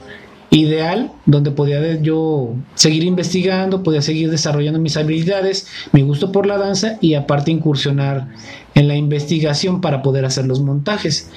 [0.50, 6.58] ideal donde podía yo seguir investigando, podía seguir desarrollando mis habilidades, mi gusto por la
[6.58, 8.28] danza y aparte incursionar
[8.74, 11.30] en la investigación para poder hacer los montajes.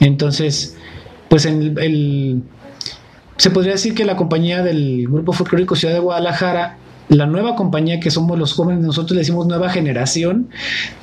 [0.00, 0.76] Entonces,
[1.28, 2.42] pues en el
[3.36, 8.00] se podría decir que la compañía del Grupo Folclórico Ciudad de Guadalajara la nueva compañía
[8.00, 10.48] que somos los jóvenes, nosotros le decimos nueva generación,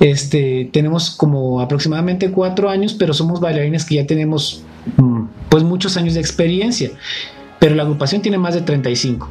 [0.00, 4.62] este, tenemos como aproximadamente cuatro años, pero somos bailarines que ya tenemos
[4.96, 6.90] mm, pues muchos años de experiencia,
[7.64, 9.26] pero la agrupación tiene más de 35.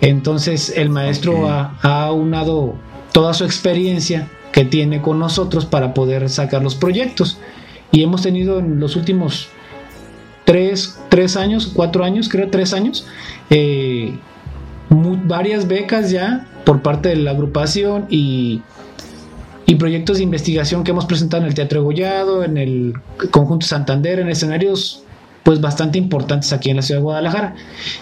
[0.00, 2.76] Entonces el maestro ha, ha unado
[3.12, 7.36] toda su experiencia que tiene con nosotros para poder sacar los proyectos.
[7.92, 9.48] Y hemos tenido en los últimos
[10.46, 13.06] tres, tres años, cuatro años, creo tres años,
[13.50, 14.16] eh,
[14.88, 18.62] varias becas ya por parte de la agrupación y,
[19.66, 22.94] y, proyectos de investigación que hemos presentado en el Teatro Gollado, en el
[23.30, 25.04] Conjunto Santander, en escenarios
[25.44, 27.54] pues bastante importantes aquí en la ciudad de Guadalajara.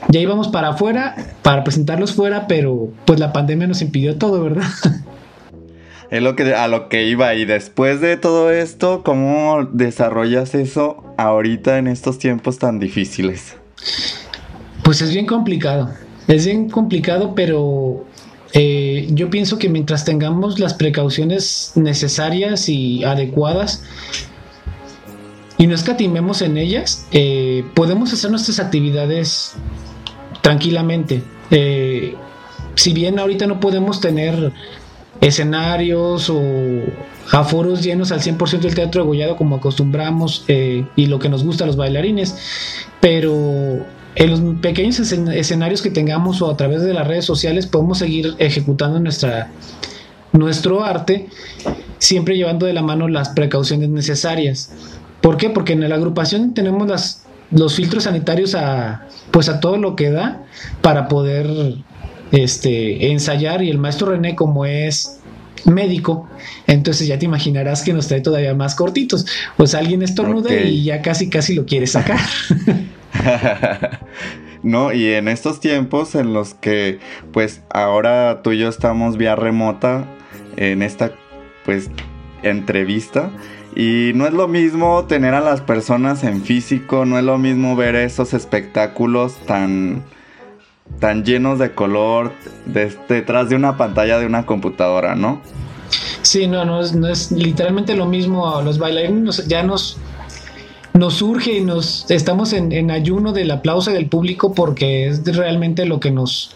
[0.08, 4.66] Ya íbamos para afuera, para presentarlos fuera, pero pues la pandemia nos impidió todo, ¿verdad?
[6.12, 7.34] Es lo que, a lo que iba.
[7.34, 13.56] Y después de todo esto, ¿cómo desarrollas eso ahorita en estos tiempos tan difíciles?
[14.82, 15.88] Pues es bien complicado.
[16.28, 18.04] Es bien complicado, pero
[18.52, 23.82] eh, yo pienso que mientras tengamos las precauciones necesarias y adecuadas
[25.62, 29.54] y no escatimemos en ellas, eh, podemos hacer nuestras actividades
[30.40, 31.22] tranquilamente.
[31.52, 32.16] Eh,
[32.74, 34.52] si bien ahorita no podemos tener
[35.20, 36.42] escenarios o
[37.30, 41.62] aforos llenos al 100% del teatro Gollado como acostumbramos eh, y lo que nos gusta
[41.62, 42.34] a los bailarines,
[43.00, 47.98] pero en los pequeños escenarios que tengamos o a través de las redes sociales podemos
[47.98, 49.52] seguir ejecutando nuestra,
[50.32, 51.28] nuestro arte,
[51.98, 54.72] siempre llevando de la mano las precauciones necesarias.
[55.22, 55.48] ¿Por qué?
[55.48, 60.10] Porque en la agrupación tenemos las, los filtros sanitarios a, pues a todo lo que
[60.10, 60.42] da
[60.82, 61.46] para poder
[62.32, 65.20] este, ensayar y el maestro René como es
[65.64, 66.28] médico,
[66.66, 69.26] entonces ya te imaginarás que nos trae todavía más cortitos.
[69.56, 72.18] Pues alguien estornuda y ya casi casi lo quiere sacar.
[74.62, 76.98] no, y en estos tiempos en los que
[77.32, 80.06] pues ahora tú y yo estamos vía remota
[80.56, 81.12] en esta
[81.64, 81.90] pues
[82.42, 83.30] entrevista
[83.74, 87.76] y no es lo mismo tener a las personas en físico, no es lo mismo
[87.76, 90.04] ver esos espectáculos tan
[91.00, 92.32] tan llenos de color
[93.08, 95.40] detrás de una pantalla de una computadora, ¿no?
[96.22, 98.60] Sí, no, no es, no es literalmente lo mismo.
[98.62, 99.98] Los bailarines ya nos,
[100.94, 106.00] nos surge y nos estamos en, ayuno del aplauso del público porque es realmente lo
[106.00, 106.54] que nos,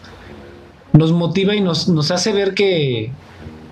[0.92, 3.10] nos motiva y nos, nos hace ver que,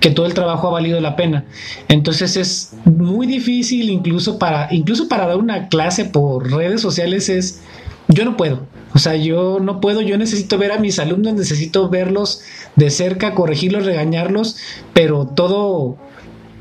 [0.04, 1.46] que todo el trabajo ha valido la pena.
[1.88, 7.62] Entonces es muy difícil incluso para, incluso para dar una clase por redes sociales es,
[8.08, 8.66] yo no puedo.
[8.92, 12.42] O sea, yo no puedo, yo necesito ver a mis alumnos, necesito verlos
[12.76, 14.58] de cerca, corregirlos, regañarlos,
[14.92, 15.96] pero todo,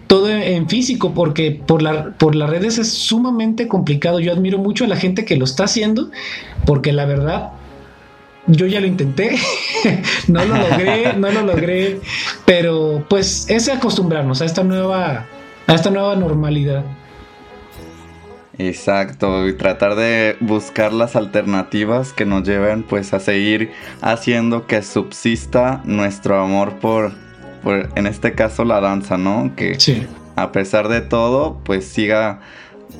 [0.08, 4.21] todo en físico, porque por, la, por las redes es sumamente complicado.
[4.21, 6.12] Yo admiro mucho a la gente que lo está haciendo,
[6.65, 7.51] porque la verdad,
[8.47, 9.38] yo ya lo intenté,
[10.27, 12.00] no lo logré, no lo logré,
[12.46, 15.25] pero pues es acostumbrarnos a esta nueva,
[15.67, 16.83] a esta nueva normalidad.
[18.58, 23.71] Exacto, y tratar de buscar las alternativas que nos lleven pues a seguir
[24.02, 27.13] haciendo que subsista nuestro amor por,
[27.96, 29.54] en este caso la danza, ¿no?
[29.56, 32.41] Que a pesar de todo pues siga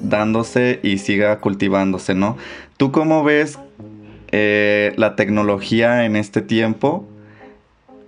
[0.01, 2.35] dándose y siga cultivándose, ¿no?
[2.77, 3.59] ¿Tú cómo ves
[4.36, 7.05] eh, la tecnología en este tiempo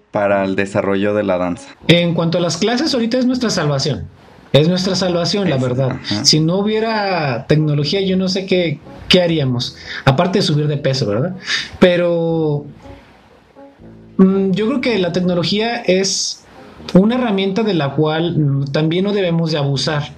[0.10, 1.70] para el desarrollo de la danza?
[1.88, 4.08] En cuanto a las clases, ahorita es nuestra salvación.
[4.52, 5.98] Es nuestra salvación, la verdad.
[6.24, 9.76] Si no hubiera tecnología, yo no sé qué, qué haríamos.
[10.04, 11.36] Aparte de subir de peso, ¿verdad?
[11.78, 12.66] Pero
[14.18, 16.44] mm, yo creo que la tecnología es
[16.96, 20.12] una herramienta de la cual también no debemos de abusar.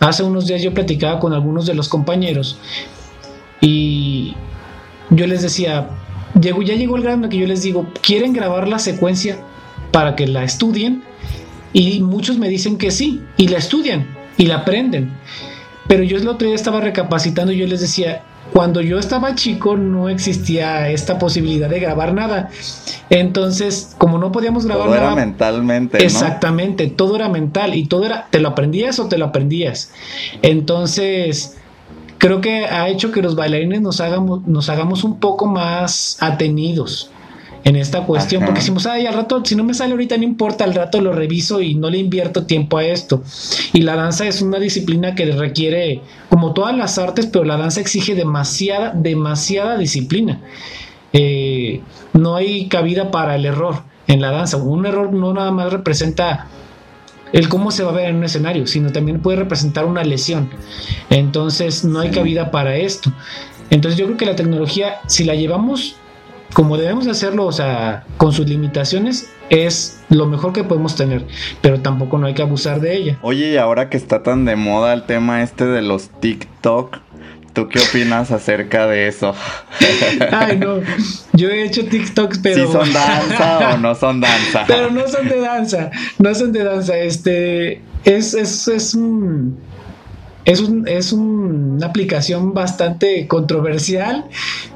[0.00, 2.58] Hace unos días yo platicaba con algunos de los compañeros
[5.12, 5.88] yo les decía,
[6.34, 9.38] ya llegó el grado que yo les digo, ¿quieren grabar la secuencia
[9.90, 11.02] para que la estudien?
[11.72, 14.06] Y muchos me dicen que sí, y la estudian,
[14.36, 15.12] y la aprenden.
[15.86, 19.76] Pero yo el otro día estaba recapacitando y yo les decía, cuando yo estaba chico
[19.76, 22.50] no existía esta posibilidad de grabar nada.
[23.08, 25.12] Entonces, como no podíamos grabar todo nada.
[25.12, 26.04] Era mentalmente.
[26.04, 29.92] Exactamente, todo era mental y todo era, te lo aprendías o te lo aprendías.
[30.42, 31.56] Entonces,
[32.22, 37.10] creo que ha hecho que los bailarines nos hagamos, nos hagamos un poco más atenidos
[37.64, 40.62] en esta cuestión, porque decimos, ay, al rato, si no me sale ahorita, no importa,
[40.62, 43.24] al rato lo reviso y no le invierto tiempo a esto.
[43.72, 47.80] Y la danza es una disciplina que requiere, como todas las artes, pero la danza
[47.80, 50.40] exige demasiada, demasiada disciplina.
[51.12, 51.80] Eh,
[52.12, 54.58] no hay cabida para el error en la danza.
[54.58, 56.46] Un error no nada más representa
[57.32, 60.50] el cómo se va a ver en un escenario, sino también puede representar una lesión.
[61.10, 63.12] Entonces no hay cabida para esto.
[63.70, 65.96] Entonces yo creo que la tecnología, si la llevamos
[66.52, 71.26] como debemos hacerlo, o sea, con sus limitaciones, es lo mejor que podemos tener,
[71.60, 73.18] pero tampoco no hay que abusar de ella.
[73.22, 76.98] Oye, y ahora que está tan de moda el tema este de los TikTok,
[77.52, 79.34] ¿tú qué opinas acerca de eso?
[80.30, 80.80] Ay, no,
[81.32, 82.66] yo he hecho TikToks, pero...
[82.66, 84.64] ¿Sí son danza o no son danza?
[84.66, 89.58] Pero no son de danza, no son de danza, este, es, es, es un...
[90.44, 94.24] Es, un, es una aplicación bastante controversial.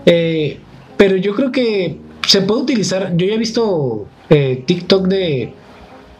[0.05, 0.61] Eh,
[0.97, 3.17] pero yo creo que se puede utilizar.
[3.17, 5.53] Yo ya he visto eh, TikTok de,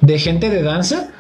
[0.01, 1.11] de gente de danza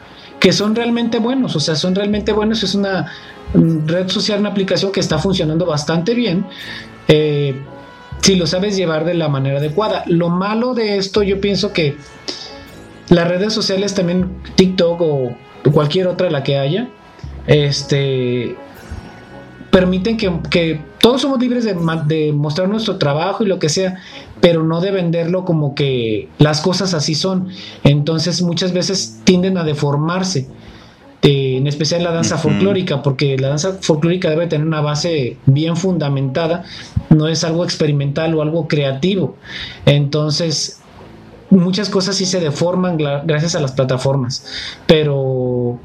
[0.40, 1.54] que son realmente buenos.
[1.54, 2.64] O sea, son realmente buenos.
[2.64, 3.12] Es una
[3.54, 6.46] red social, una aplicación que está funcionando bastante bien.
[7.08, 7.54] Eh,
[8.20, 10.02] si lo sabes llevar de la manera adecuada.
[10.06, 11.96] Lo malo de esto, yo pienso que
[13.08, 15.36] las redes sociales también, TikTok o
[15.72, 16.88] cualquier otra la que haya,
[17.46, 18.56] este
[19.70, 23.96] permiten que, que todos somos libres de, mostrar nuestro trabajo y lo que sea,
[24.40, 27.48] pero no de venderlo como que las cosas así son.
[27.84, 30.48] Entonces muchas veces tienden a deformarse.
[31.28, 36.64] En especial la danza folclórica, porque la danza folclórica debe tener una base bien fundamentada,
[37.10, 39.36] no es algo experimental o algo creativo.
[39.86, 40.80] Entonces,
[41.50, 44.46] muchas cosas sí se deforman gracias a las plataformas,
[44.86, 45.80] pero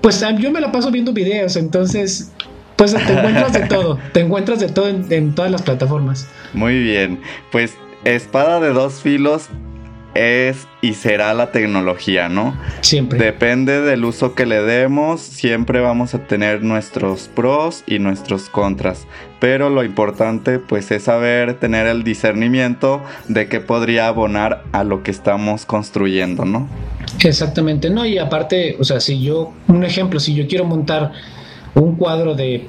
[0.00, 2.32] pues yo me la paso viendo videos, entonces
[2.76, 6.26] pues te encuentras de todo, te encuentras de todo en, todas las plataformas.
[6.52, 7.20] Muy bien,
[7.52, 9.48] pues espada de dos filos
[10.14, 12.56] es y será la tecnología, ¿no?
[12.80, 13.18] Siempre.
[13.18, 19.06] Depende del uso que le demos, siempre vamos a tener nuestros pros y nuestros contras.
[19.40, 25.02] Pero lo importante pues es saber tener el discernimiento de qué podría abonar a lo
[25.02, 26.68] que estamos construyendo, ¿no?
[27.22, 31.12] Exactamente, no, y aparte, o sea, si yo, un ejemplo, si yo quiero montar
[31.74, 32.68] un cuadro de,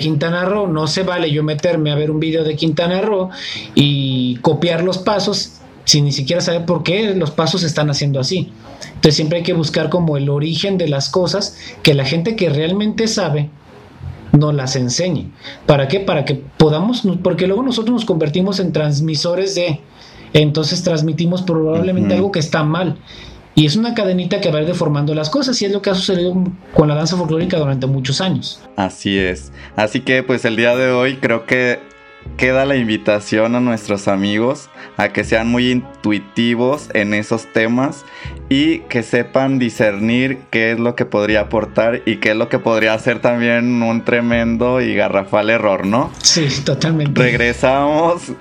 [0.00, 3.30] Quintana Roo, no se vale yo meterme a ver un video de Quintana Roo
[3.74, 5.59] y copiar los pasos
[5.90, 8.52] sin ni siquiera saber por qué los pasos se están haciendo así.
[8.86, 12.48] Entonces siempre hay que buscar como el origen de las cosas que la gente que
[12.48, 13.50] realmente sabe
[14.30, 15.32] nos las enseñe.
[15.66, 15.98] ¿Para qué?
[15.98, 19.80] Para que podamos, porque luego nosotros nos convertimos en transmisores de,
[20.32, 22.96] entonces transmitimos probablemente algo que está mal.
[23.56, 25.90] Y es una cadenita que va a ir deformando las cosas y es lo que
[25.90, 26.34] ha sucedido
[26.72, 28.60] con la danza folclórica durante muchos años.
[28.76, 29.50] Así es.
[29.74, 31.80] Así que pues el día de hoy creo que
[32.36, 38.04] queda la invitación a nuestros amigos a que sean muy intuitivos en esos temas
[38.48, 42.58] y que sepan discernir qué es lo que podría aportar y qué es lo que
[42.58, 46.10] podría ser también un tremendo y garrafal error, ¿no?
[46.22, 47.20] Sí, totalmente.
[47.20, 48.32] Regresamos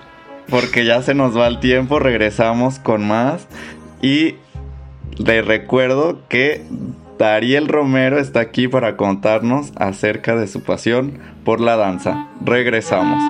[0.49, 3.47] porque ya se nos va el tiempo, regresamos con más
[4.01, 4.36] y
[5.17, 6.63] le recuerdo que
[7.19, 12.30] Dariel Romero está aquí para contarnos acerca de su pasión por la danza.
[12.43, 13.30] Regresamos.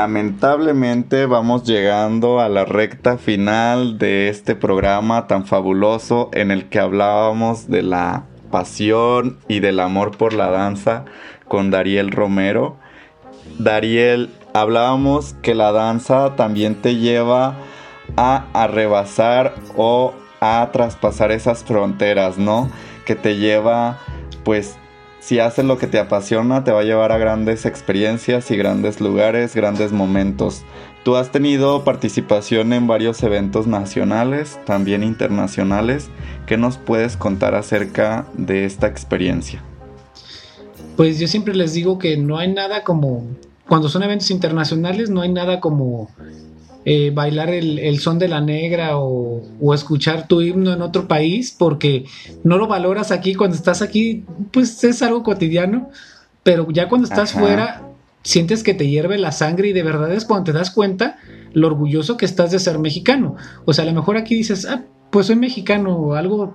[0.00, 6.78] Lamentablemente vamos llegando a la recta final de este programa tan fabuloso en el que
[6.78, 8.22] hablábamos de la
[8.52, 11.04] pasión y del amor por la danza
[11.48, 12.76] con Dariel Romero.
[13.58, 17.56] Dariel, hablábamos que la danza también te lleva
[18.16, 22.70] a, arrebasar o a traspasar esas fronteras, ¿no?
[23.04, 23.98] Que te lleva
[24.44, 24.76] pues
[25.20, 29.00] si haces lo que te apasiona, te va a llevar a grandes experiencias y grandes
[29.00, 30.62] lugares, grandes momentos.
[31.04, 36.10] Tú has tenido participación en varios eventos nacionales, también internacionales.
[36.46, 39.62] ¿Qué nos puedes contar acerca de esta experiencia?
[40.96, 43.24] Pues yo siempre les digo que no hay nada como,
[43.66, 46.10] cuando son eventos internacionales, no hay nada como
[46.84, 49.42] eh, bailar el, son de la negra o,
[49.74, 52.04] escuchar tu himno en otro país porque
[52.44, 53.34] no lo valoras aquí.
[53.34, 55.90] Cuando estás aquí, pues es algo cotidiano,
[56.42, 57.82] pero ya cuando estás fuera,
[58.22, 61.18] sientes que te hierve la sangre y de verdad es cuando te das cuenta
[61.52, 63.36] lo orgulloso que estás de ser mexicano.
[63.64, 66.54] O sea, a lo mejor aquí dices, ah, pues soy mexicano o algo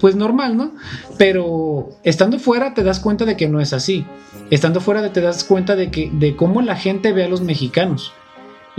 [0.00, 0.72] pues normal, ¿no?
[1.18, 4.06] Pero estando fuera te das cuenta de que no es así.
[4.50, 8.12] Estando fuera te das cuenta de que de cómo la gente ve a los mexicanos.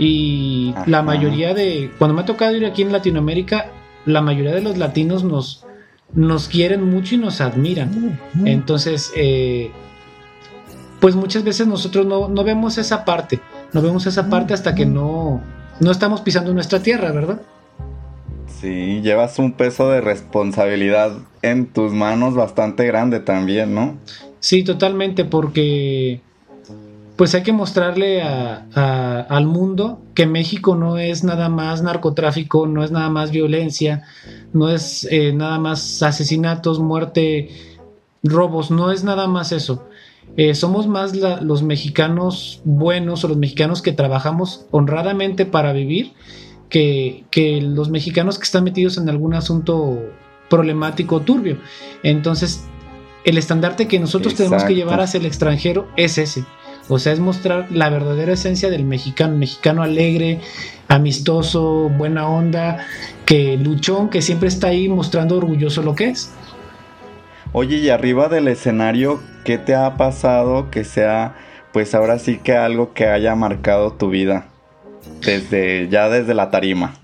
[0.04, 3.66] Y la mayoría de, cuando me ha tocado ir aquí en Latinoamérica,
[4.04, 5.64] la mayoría de los latinos nos,
[6.12, 8.18] nos quieren mucho y nos admiran.
[8.44, 9.70] Entonces, eh,
[10.98, 13.38] pues muchas veces nosotros no, no, vemos esa parte,
[13.72, 15.40] no vemos esa parte hasta que no,
[15.78, 17.40] no estamos pisando nuestra tierra, ¿verdad?
[18.60, 23.98] Sí, llevas un peso de responsabilidad en tus manos bastante grande también, ¿no?
[24.40, 26.20] Sí, totalmente, porque
[27.22, 32.90] pues hay que mostrarle al mundo que México no es nada más narcotráfico, no es
[32.90, 34.02] nada más violencia,
[34.52, 37.50] no es eh, nada más asesinatos, muerte,
[38.24, 39.86] robos, no es nada más eso.
[40.36, 46.14] Eh, somos más los mexicanos buenos o los mexicanos que trabajamos honradamente para vivir
[46.70, 49.96] que, que los mexicanos que están metidos en algún asunto
[50.50, 51.58] problemático o turbio.
[52.02, 52.64] Entonces,
[53.24, 56.44] el estandarte que nosotros tenemos que llevar hacia el extranjero es ese
[56.88, 60.40] o sea, es mostrar la verdadera esencia del mexicano, mexicano alegre,
[60.88, 62.86] amistoso, buena onda,
[63.24, 66.32] que luchón, que siempre está ahí mostrando orgulloso lo que es.
[67.52, 71.36] Oye, y arriba del escenario, ¿qué te ha pasado que sea,
[71.72, 74.46] pues ahora sí que algo que haya marcado tu vida?
[75.24, 76.94] Desde, ya desde la tarima.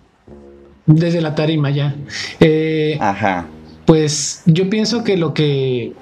[0.87, 1.95] Desde la tarima, ya.
[2.41, 3.47] Eh, Ajá.
[3.85, 5.93] Pues yo pienso que lo que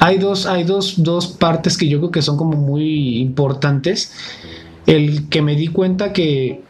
[0.00, 4.12] hay dos, hay dos, dos partes que yo creo que son como muy importantes.
[4.86, 6.62] El que me di cuenta que,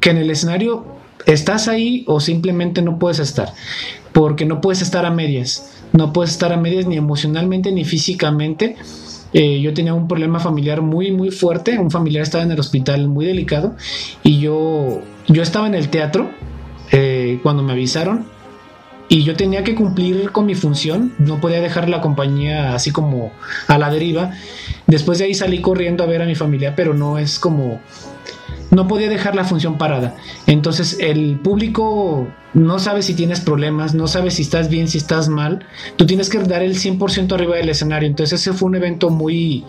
[0.00, 0.84] que en el escenario
[1.26, 3.52] estás ahí o simplemente no puedes estar.
[4.12, 5.70] Porque no puedes estar a medias.
[5.92, 8.76] No puedes estar a medias ni emocionalmente ni físicamente.
[9.32, 11.78] Eh, yo tenía un problema familiar muy, muy fuerte.
[11.78, 13.76] Un familiar estaba en el hospital muy delicado.
[14.22, 16.30] Y yo, yo estaba en el teatro
[16.90, 18.26] eh, cuando me avisaron
[19.12, 23.30] y yo tenía que cumplir con mi función, no podía dejar la compañía así como
[23.68, 24.30] a la deriva.
[24.86, 27.78] Después de ahí salí corriendo a ver a mi familia, pero no es como
[28.70, 30.16] no podía dejar la función parada.
[30.46, 35.28] Entonces el público no sabe si tienes problemas, no sabe si estás bien, si estás
[35.28, 35.66] mal.
[35.96, 38.08] Tú tienes que dar el 100% arriba del escenario.
[38.08, 39.62] Entonces ese fue un evento muy,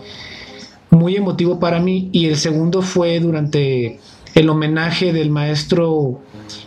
[0.88, 2.08] muy emotivo para mí.
[2.12, 4.00] Y el segundo fue durante
[4.34, 6.22] el homenaje del maestro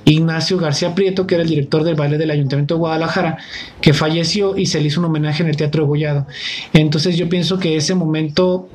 [0.05, 3.37] Ignacio García Prieto, que era el director del baile del Ayuntamiento de Guadalajara,
[3.81, 6.27] que falleció y se le hizo un homenaje en el Teatro de Gollado.
[6.73, 8.69] Entonces yo pienso que ese momento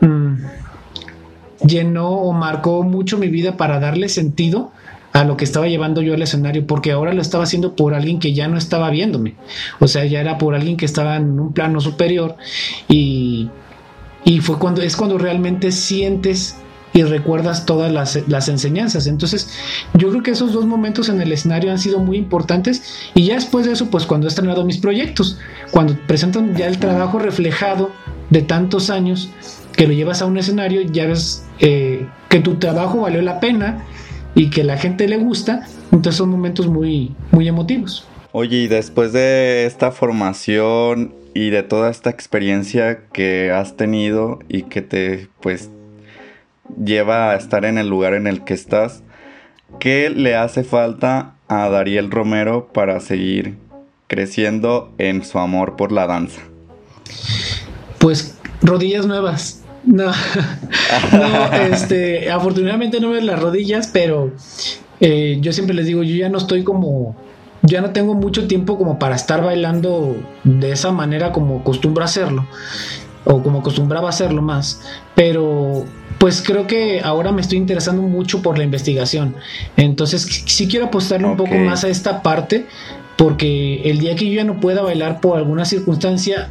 [0.00, 0.34] mm,
[1.66, 4.72] llenó o marcó mucho mi vida para darle sentido
[5.12, 8.18] a lo que estaba llevando yo al escenario, porque ahora lo estaba haciendo por alguien
[8.18, 9.36] que ya no estaba viéndome.
[9.78, 12.36] O sea, ya era por alguien que estaba en un plano superior
[12.88, 13.48] y,
[14.24, 16.56] y fue cuando es cuando realmente sientes
[16.94, 19.08] y recuerdas todas las, enseñanzas.
[19.08, 19.50] Entonces,
[19.94, 23.34] yo creo que esos dos momentos en el escenario han sido muy importantes y ya
[23.34, 25.38] después de eso, pues cuando he estrenado mis proyectos,
[25.72, 27.90] cuando presentan ya el trabajo reflejado
[28.30, 29.28] de tantos años
[29.76, 33.84] que lo llevas a un escenario, ya ves eh, que tu trabajo valió la pena
[34.36, 38.06] y que la gente le gusta, entonces son momentos muy, muy emotivos.
[38.30, 44.62] Oye, y después de esta formación y de toda esta experiencia que has tenido y
[44.62, 45.70] que te pues
[46.82, 49.02] lleva a estar en el lugar en el que estás,
[49.78, 53.56] ¿qué le hace falta a Dariel Romero para seguir
[54.06, 56.40] creciendo en su amor por la danza?
[57.98, 59.60] Pues rodillas nuevas.
[59.84, 60.06] No,
[61.12, 64.32] no este, afortunadamente no me las rodillas, pero
[65.00, 67.14] eh, yo siempre les digo, yo ya no estoy como,
[67.62, 72.46] ya no tengo mucho tiempo como para estar bailando de esa manera como acostumbro hacerlo,
[73.24, 74.80] o como acostumbraba hacerlo más,
[75.14, 75.84] pero
[76.24, 79.36] pues creo que ahora me estoy interesando mucho por la investigación.
[79.76, 82.64] Entonces sí quiero apostarle un poco más a esta parte,
[83.18, 86.48] porque el día que yo ya no pueda bailar por alguna circunstancia,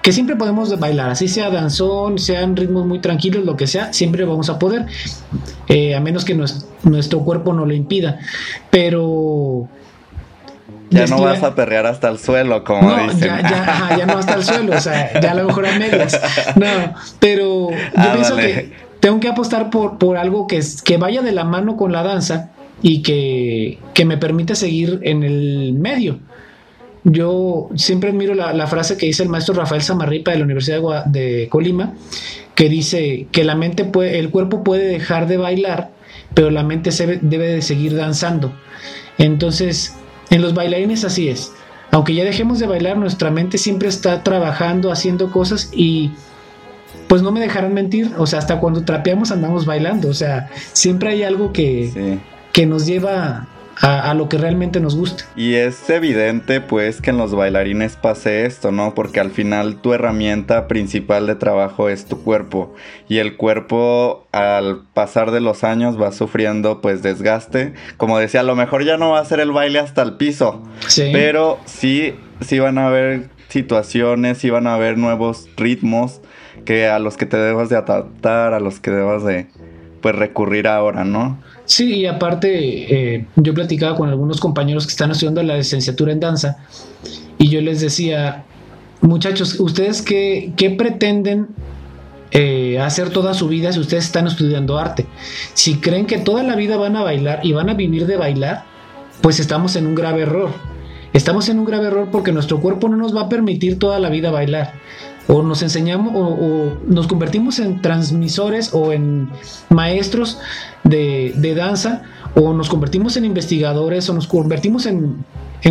[0.00, 4.24] que siempre podemos bailar, así sea danzón, sean ritmos muy tranquilos, lo que sea, siempre
[4.24, 4.86] vamos a poder,
[5.66, 6.38] eh, a menos que
[6.84, 8.20] nuestro cuerpo no lo impida.
[8.70, 9.66] Pero
[10.90, 13.28] ya no vas a perrear hasta el suelo, como no, dicen.
[13.28, 16.20] Ya, ya, ya no hasta el suelo, o sea, ya a lo mejor a medias.
[16.54, 21.22] No, pero yo ah, pienso que tengo que apostar por, por algo que, que vaya
[21.22, 26.20] de la mano con la danza y que, que me permita seguir en el medio
[27.04, 31.48] yo siempre admiro la, frase que dice el maestro Rafael Samarripa de la Universidad de,
[31.50, 31.94] Colima,
[32.54, 35.90] que dice que la mente puede, el cuerpo puede dejar de bailar,
[36.34, 38.52] pero la mente se debe de seguir danzando.
[39.16, 39.96] Entonces,
[40.30, 41.52] en los bailarines así es.
[41.90, 46.10] Aunque ya dejemos de bailar, nuestra mente siempre está trabajando, haciendo cosas y
[47.10, 51.10] pues no me dejarán mentir, o sea, hasta cuando trapeamos andamos bailando, o sea, siempre
[51.10, 52.20] hay algo que,
[52.52, 53.48] que nos lleva
[53.80, 55.24] a, lo que realmente nos gusta.
[55.34, 58.94] Y es evidente pues que en los bailarines pase esto, ¿no?
[58.94, 62.76] Porque al final tu herramienta principal de trabajo es tu cuerpo
[63.08, 67.74] y el cuerpo al pasar de los años va sufriendo pues desgaste.
[67.96, 70.62] Como decía, a lo mejor ya no va a ser el baile hasta el piso,
[70.86, 71.10] sí.
[71.12, 76.20] pero sí, sí van a haber situaciones, sí van a haber nuevos ritmos
[76.64, 79.46] que a los que te debas de adaptar, a los que debas de
[80.00, 81.38] pues recurrir ahora, ¿no?
[81.64, 86.20] Sí, y aparte eh, yo platicaba con algunos compañeros que están estudiando la licenciatura en
[86.20, 86.58] danza
[87.38, 88.44] y yo les decía,
[89.00, 91.48] muchachos, ¿ustedes qué, qué pretenden
[92.32, 95.06] eh, hacer toda su vida si ustedes están estudiando arte?
[95.54, 98.64] Si creen que toda la vida van a bailar y van a vivir de bailar,
[99.20, 100.50] pues estamos en un grave error.
[101.12, 104.10] Estamos en un grave error porque nuestro cuerpo no nos va a permitir toda la
[104.10, 104.74] vida bailar
[105.28, 109.28] o nos enseñamos o, nos convertimos en transmisores o en
[109.68, 110.38] maestros
[110.84, 112.02] de, danza
[112.34, 115.24] o nos convertimos en investigadores o nos convertimos en,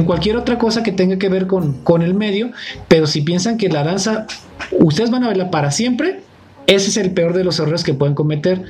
[0.05, 2.51] cualquier otra cosa que tenga que ver con, el medio,
[2.87, 4.27] pero si piensan que la danza
[4.71, 6.21] ustedes van a verla para siempre,
[6.67, 8.63] ese es el peor de los errores que pueden cometer.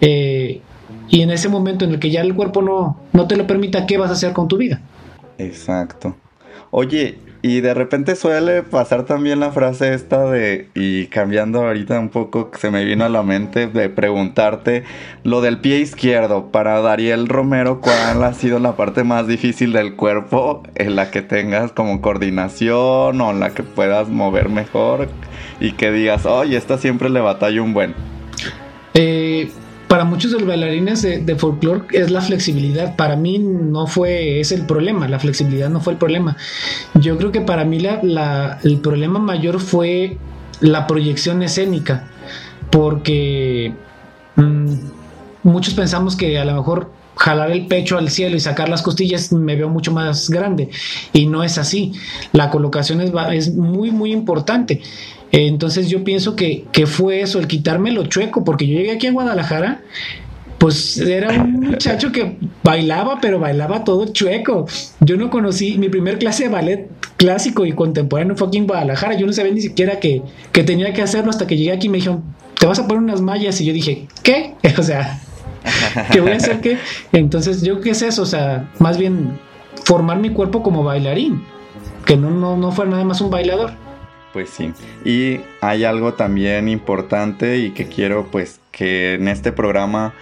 [0.00, 0.60] Eh,
[1.08, 3.86] y en ese momento en el que ya el cuerpo no, no te lo permita,
[3.86, 4.80] ¿qué vas a hacer con tu vida?
[5.38, 6.16] Exacto.
[6.70, 12.10] Oye, y de repente suele pasar también la frase esta de, y cambiando ahorita un
[12.10, 14.84] poco, se me vino a la mente de preguntarte
[15.24, 16.50] lo del pie izquierdo.
[16.50, 21.22] Para Dariel Romero, ¿cuál ha sido la parte más difícil del cuerpo en la que
[21.22, 25.08] tengas como coordinación o en la que puedas mover mejor
[25.60, 27.94] y que digas, oye, esta siempre le batalla un buen?
[28.94, 29.50] Eh,
[29.90, 32.94] para muchos de los bailarines de, folclore es la flexibilidad.
[32.94, 36.36] Para mí no fue ese el problema, la flexibilidad no fue el problema.
[36.94, 40.16] Yo creo que para mí la, el problema mayor fue
[40.60, 42.06] la proyección escénica,
[42.70, 43.74] porque
[44.36, 44.74] mm,
[45.42, 49.32] muchos pensamos que a lo mejor jalar el pecho al cielo y sacar las costillas
[49.32, 50.70] me veo mucho más grande
[51.12, 51.94] y no es así.
[52.32, 54.82] La colocación es, es muy muy importante.
[55.32, 59.12] Entonces yo pienso que, fue eso, el quitarme lo chueco, porque yo llegué aquí a
[59.12, 59.82] Guadalajara,
[60.58, 64.66] pues era un muchacho que bailaba, pero bailaba todo chueco.
[65.00, 69.14] Yo no conocí, mi primer clase de ballet clásico y contemporáneo fue aquí en Guadalajara,
[69.14, 70.22] yo no sabía ni siquiera que,
[70.52, 72.24] tenía que hacerlo hasta que llegué aquí y me dijeron,
[72.58, 74.54] te vas a poner unas mallas y yo dije, ¿qué?
[74.78, 75.20] O sea,
[76.12, 76.78] ¿qué voy a hacer qué?
[77.12, 79.38] Entonces yo qué es eso, o sea, más bien
[79.84, 81.42] formar mi cuerpo como bailarín,
[82.04, 83.72] que no, no, no fue nada más un bailador.
[84.32, 84.72] Pues sí.
[85.04, 90.14] Y hay algo también importante y que quiero pues que en este programa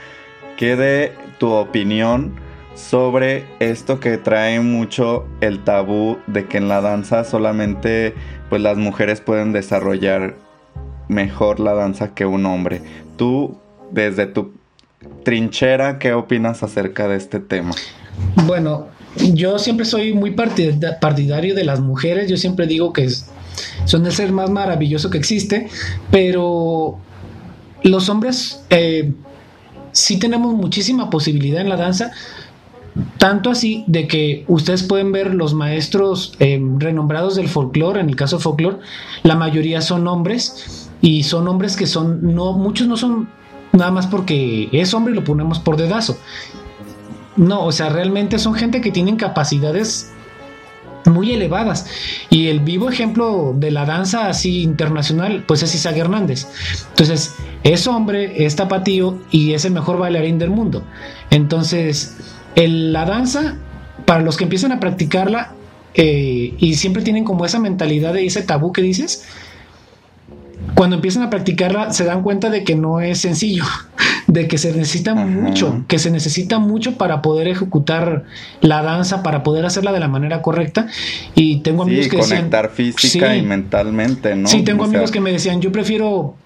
[0.57, 2.35] quede tu opinión
[2.75, 8.15] sobre esto que trae mucho el tabú de que en la danza solamente
[8.49, 10.37] pues las mujeres pueden desarrollar
[11.09, 12.81] mejor la danza que un hombre.
[13.17, 13.59] Tú
[13.91, 14.53] desde tu
[15.25, 17.73] trinchera, ¿qué opinas acerca de este tema?
[18.47, 18.87] Bueno,
[19.33, 23.31] yo siempre soy muy partidario de las mujeres, yo siempre digo que es
[23.85, 25.69] son el ser más maravilloso que existe,
[26.11, 26.99] pero
[27.83, 29.13] los hombres eh,
[29.93, 32.13] sí tenemos muchísima posibilidad en la danza,
[33.19, 38.17] tanto así de que ustedes pueden ver los maestros eh, renombrados del folclore, en el
[38.17, 38.79] caso folclore,
[39.23, 43.29] la mayoría son hombres y son hombres que son, no, muchos no son
[43.73, 46.19] nada más porque es hombre y lo ponemos por dedazo.
[47.37, 50.13] No, o sea, realmente son gente que tienen capacidades
[51.07, 51.87] muy elevadas.
[52.31, 56.47] Y el vivo ejemplo de la danza así internacional, pues es Isaac Hernández.
[56.91, 60.85] Entonces, es hombre, es tapatío y es el mejor bailarín del mundo.
[61.31, 62.17] Entonces,
[62.57, 63.57] la danza,
[64.05, 65.55] para los que empiezan a practicarla
[65.95, 69.25] eh, y siempre tienen como esa mentalidad de ese tabú que dices,
[70.79, 73.65] cuando empiezan a practicarla se dan cuenta de que no es sencillo,
[74.29, 78.27] de que se necesita mucho, que se necesita mucho para poder ejecutar
[78.61, 80.87] la danza, para poder hacerla de la manera correcta.
[81.35, 84.47] Y tengo amigos que conectar física y mentalmente, ¿no?
[84.47, 86.37] Sí, tengo amigos que me decían, yo prefiero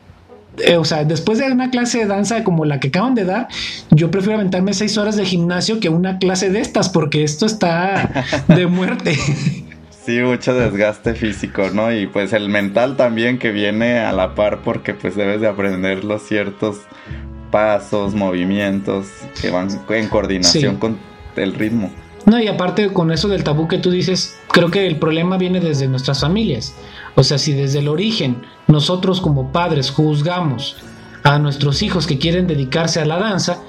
[0.64, 3.48] eh, o sea, después de una clase de danza como la que acaban de dar,
[3.90, 8.24] yo prefiero aventarme seis horas de gimnasio que una clase de estas, porque esto está
[8.48, 9.14] de muerte.
[10.04, 11.92] Sí, mucho desgaste físico, ¿no?
[11.92, 16.02] Y pues el mental también que viene a la par porque pues debes de aprender
[16.02, 16.78] los ciertos
[17.52, 19.06] pasos, movimientos
[19.40, 20.98] que van en coordinación con
[21.36, 21.92] el ritmo.
[22.26, 25.60] No, y aparte con eso del tabú que tú dices, creo que el problema viene
[25.60, 26.74] desde nuestras familias.
[27.14, 30.76] O sea, si desde el origen nosotros como padres juzgamos
[31.22, 33.60] a nuestros hijos que quieren dedicarse a la danza,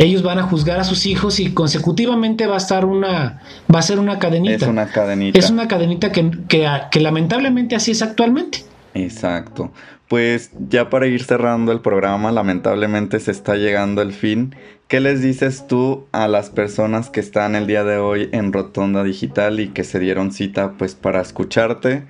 [0.00, 3.42] ellos van a juzgar a sus hijos y consecutivamente va a estar una
[3.72, 4.64] va a ser una cadenita.
[4.64, 5.38] Es una cadenita.
[5.38, 8.64] Es una cadenita que, que lamentablemente así es actualmente.
[8.94, 9.72] Exacto.
[10.08, 14.56] Pues ya para ir cerrando el programa, lamentablemente se está llegando el fin.
[14.88, 19.04] ¿Qué les dices tú a las personas que están el día de hoy en Rotonda
[19.04, 22.04] Digital y que se dieron cita pues para escucharte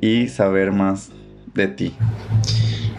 [0.00, 1.10] y saber más
[1.52, 1.94] de ti?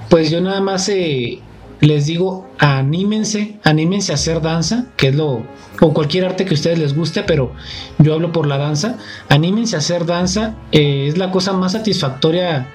[0.08, 1.42] Pues yo nada más eh,
[1.88, 5.44] les digo, anímense, anímense a hacer danza, que es lo,
[5.82, 7.52] o cualquier arte que a ustedes les guste, pero
[8.00, 12.68] yo hablo por la danza, anímense a hacer danza, eh, es la cosa más satisfactoria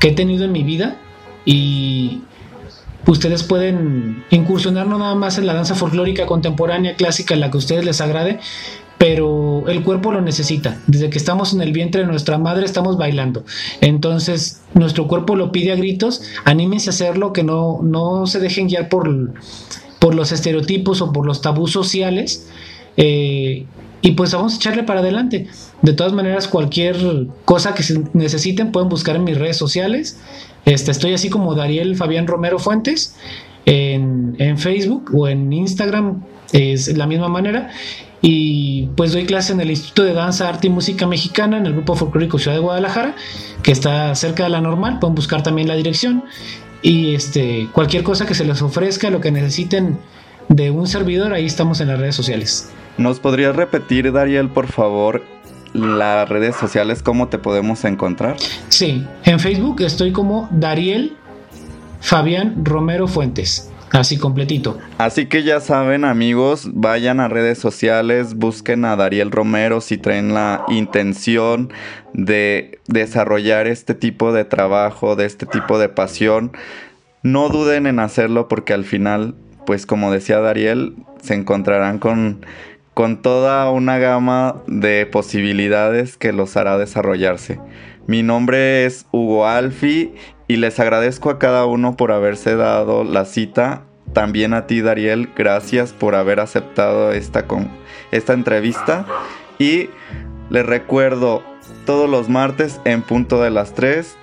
[0.00, 0.96] que he tenido en mi vida
[1.44, 2.22] y
[3.06, 7.56] ustedes pueden incursionar no nada más en la danza folclórica contemporánea clásica en la que
[7.56, 8.40] a ustedes les agrade,
[8.98, 10.80] pero el cuerpo lo necesita.
[10.86, 13.44] Desde que estamos en el vientre de nuestra madre estamos bailando.
[13.80, 18.68] Entonces, nuestro cuerpo lo pide a gritos, anímense a hacerlo, que no, no se dejen
[18.68, 19.34] guiar por,
[19.98, 22.48] por los estereotipos o por los tabús sociales.
[22.96, 23.66] Eh,
[24.00, 25.48] y pues vamos a echarle para adelante.
[25.82, 26.96] De todas maneras, cualquier
[27.44, 27.82] cosa que
[28.14, 30.18] necesiten pueden buscar en mis redes sociales.
[30.64, 33.16] Este, estoy así como Dariel Fabián Romero Fuentes
[33.66, 36.22] en, en Facebook o en Instagram,
[36.52, 37.70] es la misma manera.
[38.28, 41.74] Y pues doy clase en el Instituto de Danza, Arte y Música Mexicana en el
[41.74, 43.14] Grupo Folclórico Ciudad de Guadalajara,
[43.62, 44.98] que está cerca de la normal.
[44.98, 46.24] Pueden buscar también la dirección.
[46.82, 50.00] Y este, cualquier cosa que se les ofrezca, lo que necesiten
[50.48, 52.68] de un servidor, ahí estamos en las redes sociales.
[52.98, 55.22] ¿Nos podrías repetir, Dariel, por favor,
[55.72, 58.34] las redes sociales, cómo te podemos encontrar?
[58.70, 61.16] Sí, en Facebook estoy como Dariel
[62.00, 63.70] Fabián Romero Fuentes.
[63.92, 64.78] Así completito.
[64.98, 70.34] Así que ya saben amigos, vayan a redes sociales, busquen a Dariel Romero si traen
[70.34, 71.72] la intención
[72.12, 76.52] de desarrollar este tipo de trabajo, de este tipo de pasión.
[77.22, 79.34] No duden en hacerlo porque al final,
[79.66, 82.40] pues como decía Dariel, se encontrarán con
[82.96, 87.60] con toda una gama de posibilidades que los hará desarrollarse.
[88.06, 90.14] Mi nombre es Hugo Alfi
[90.48, 93.82] y les agradezco a cada uno por haberse dado la cita.
[94.12, 97.44] También a ti, Dariel, gracias por haber aceptado esta,
[98.12, 99.06] esta entrevista.
[99.58, 99.90] Y
[100.50, 101.42] les recuerdo
[101.84, 104.16] todos los martes en punto de las 3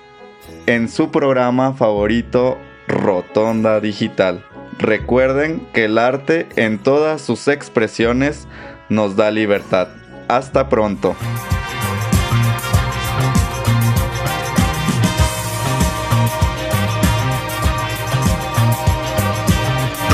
[0.66, 2.58] en su programa favorito
[2.88, 4.44] Rotonda Digital.
[4.78, 8.48] Recuerden que el arte en todas sus expresiones
[8.88, 9.88] nos da libertad.
[10.28, 11.14] Hasta pronto.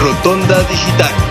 [0.01, 1.30] Rotonda Digital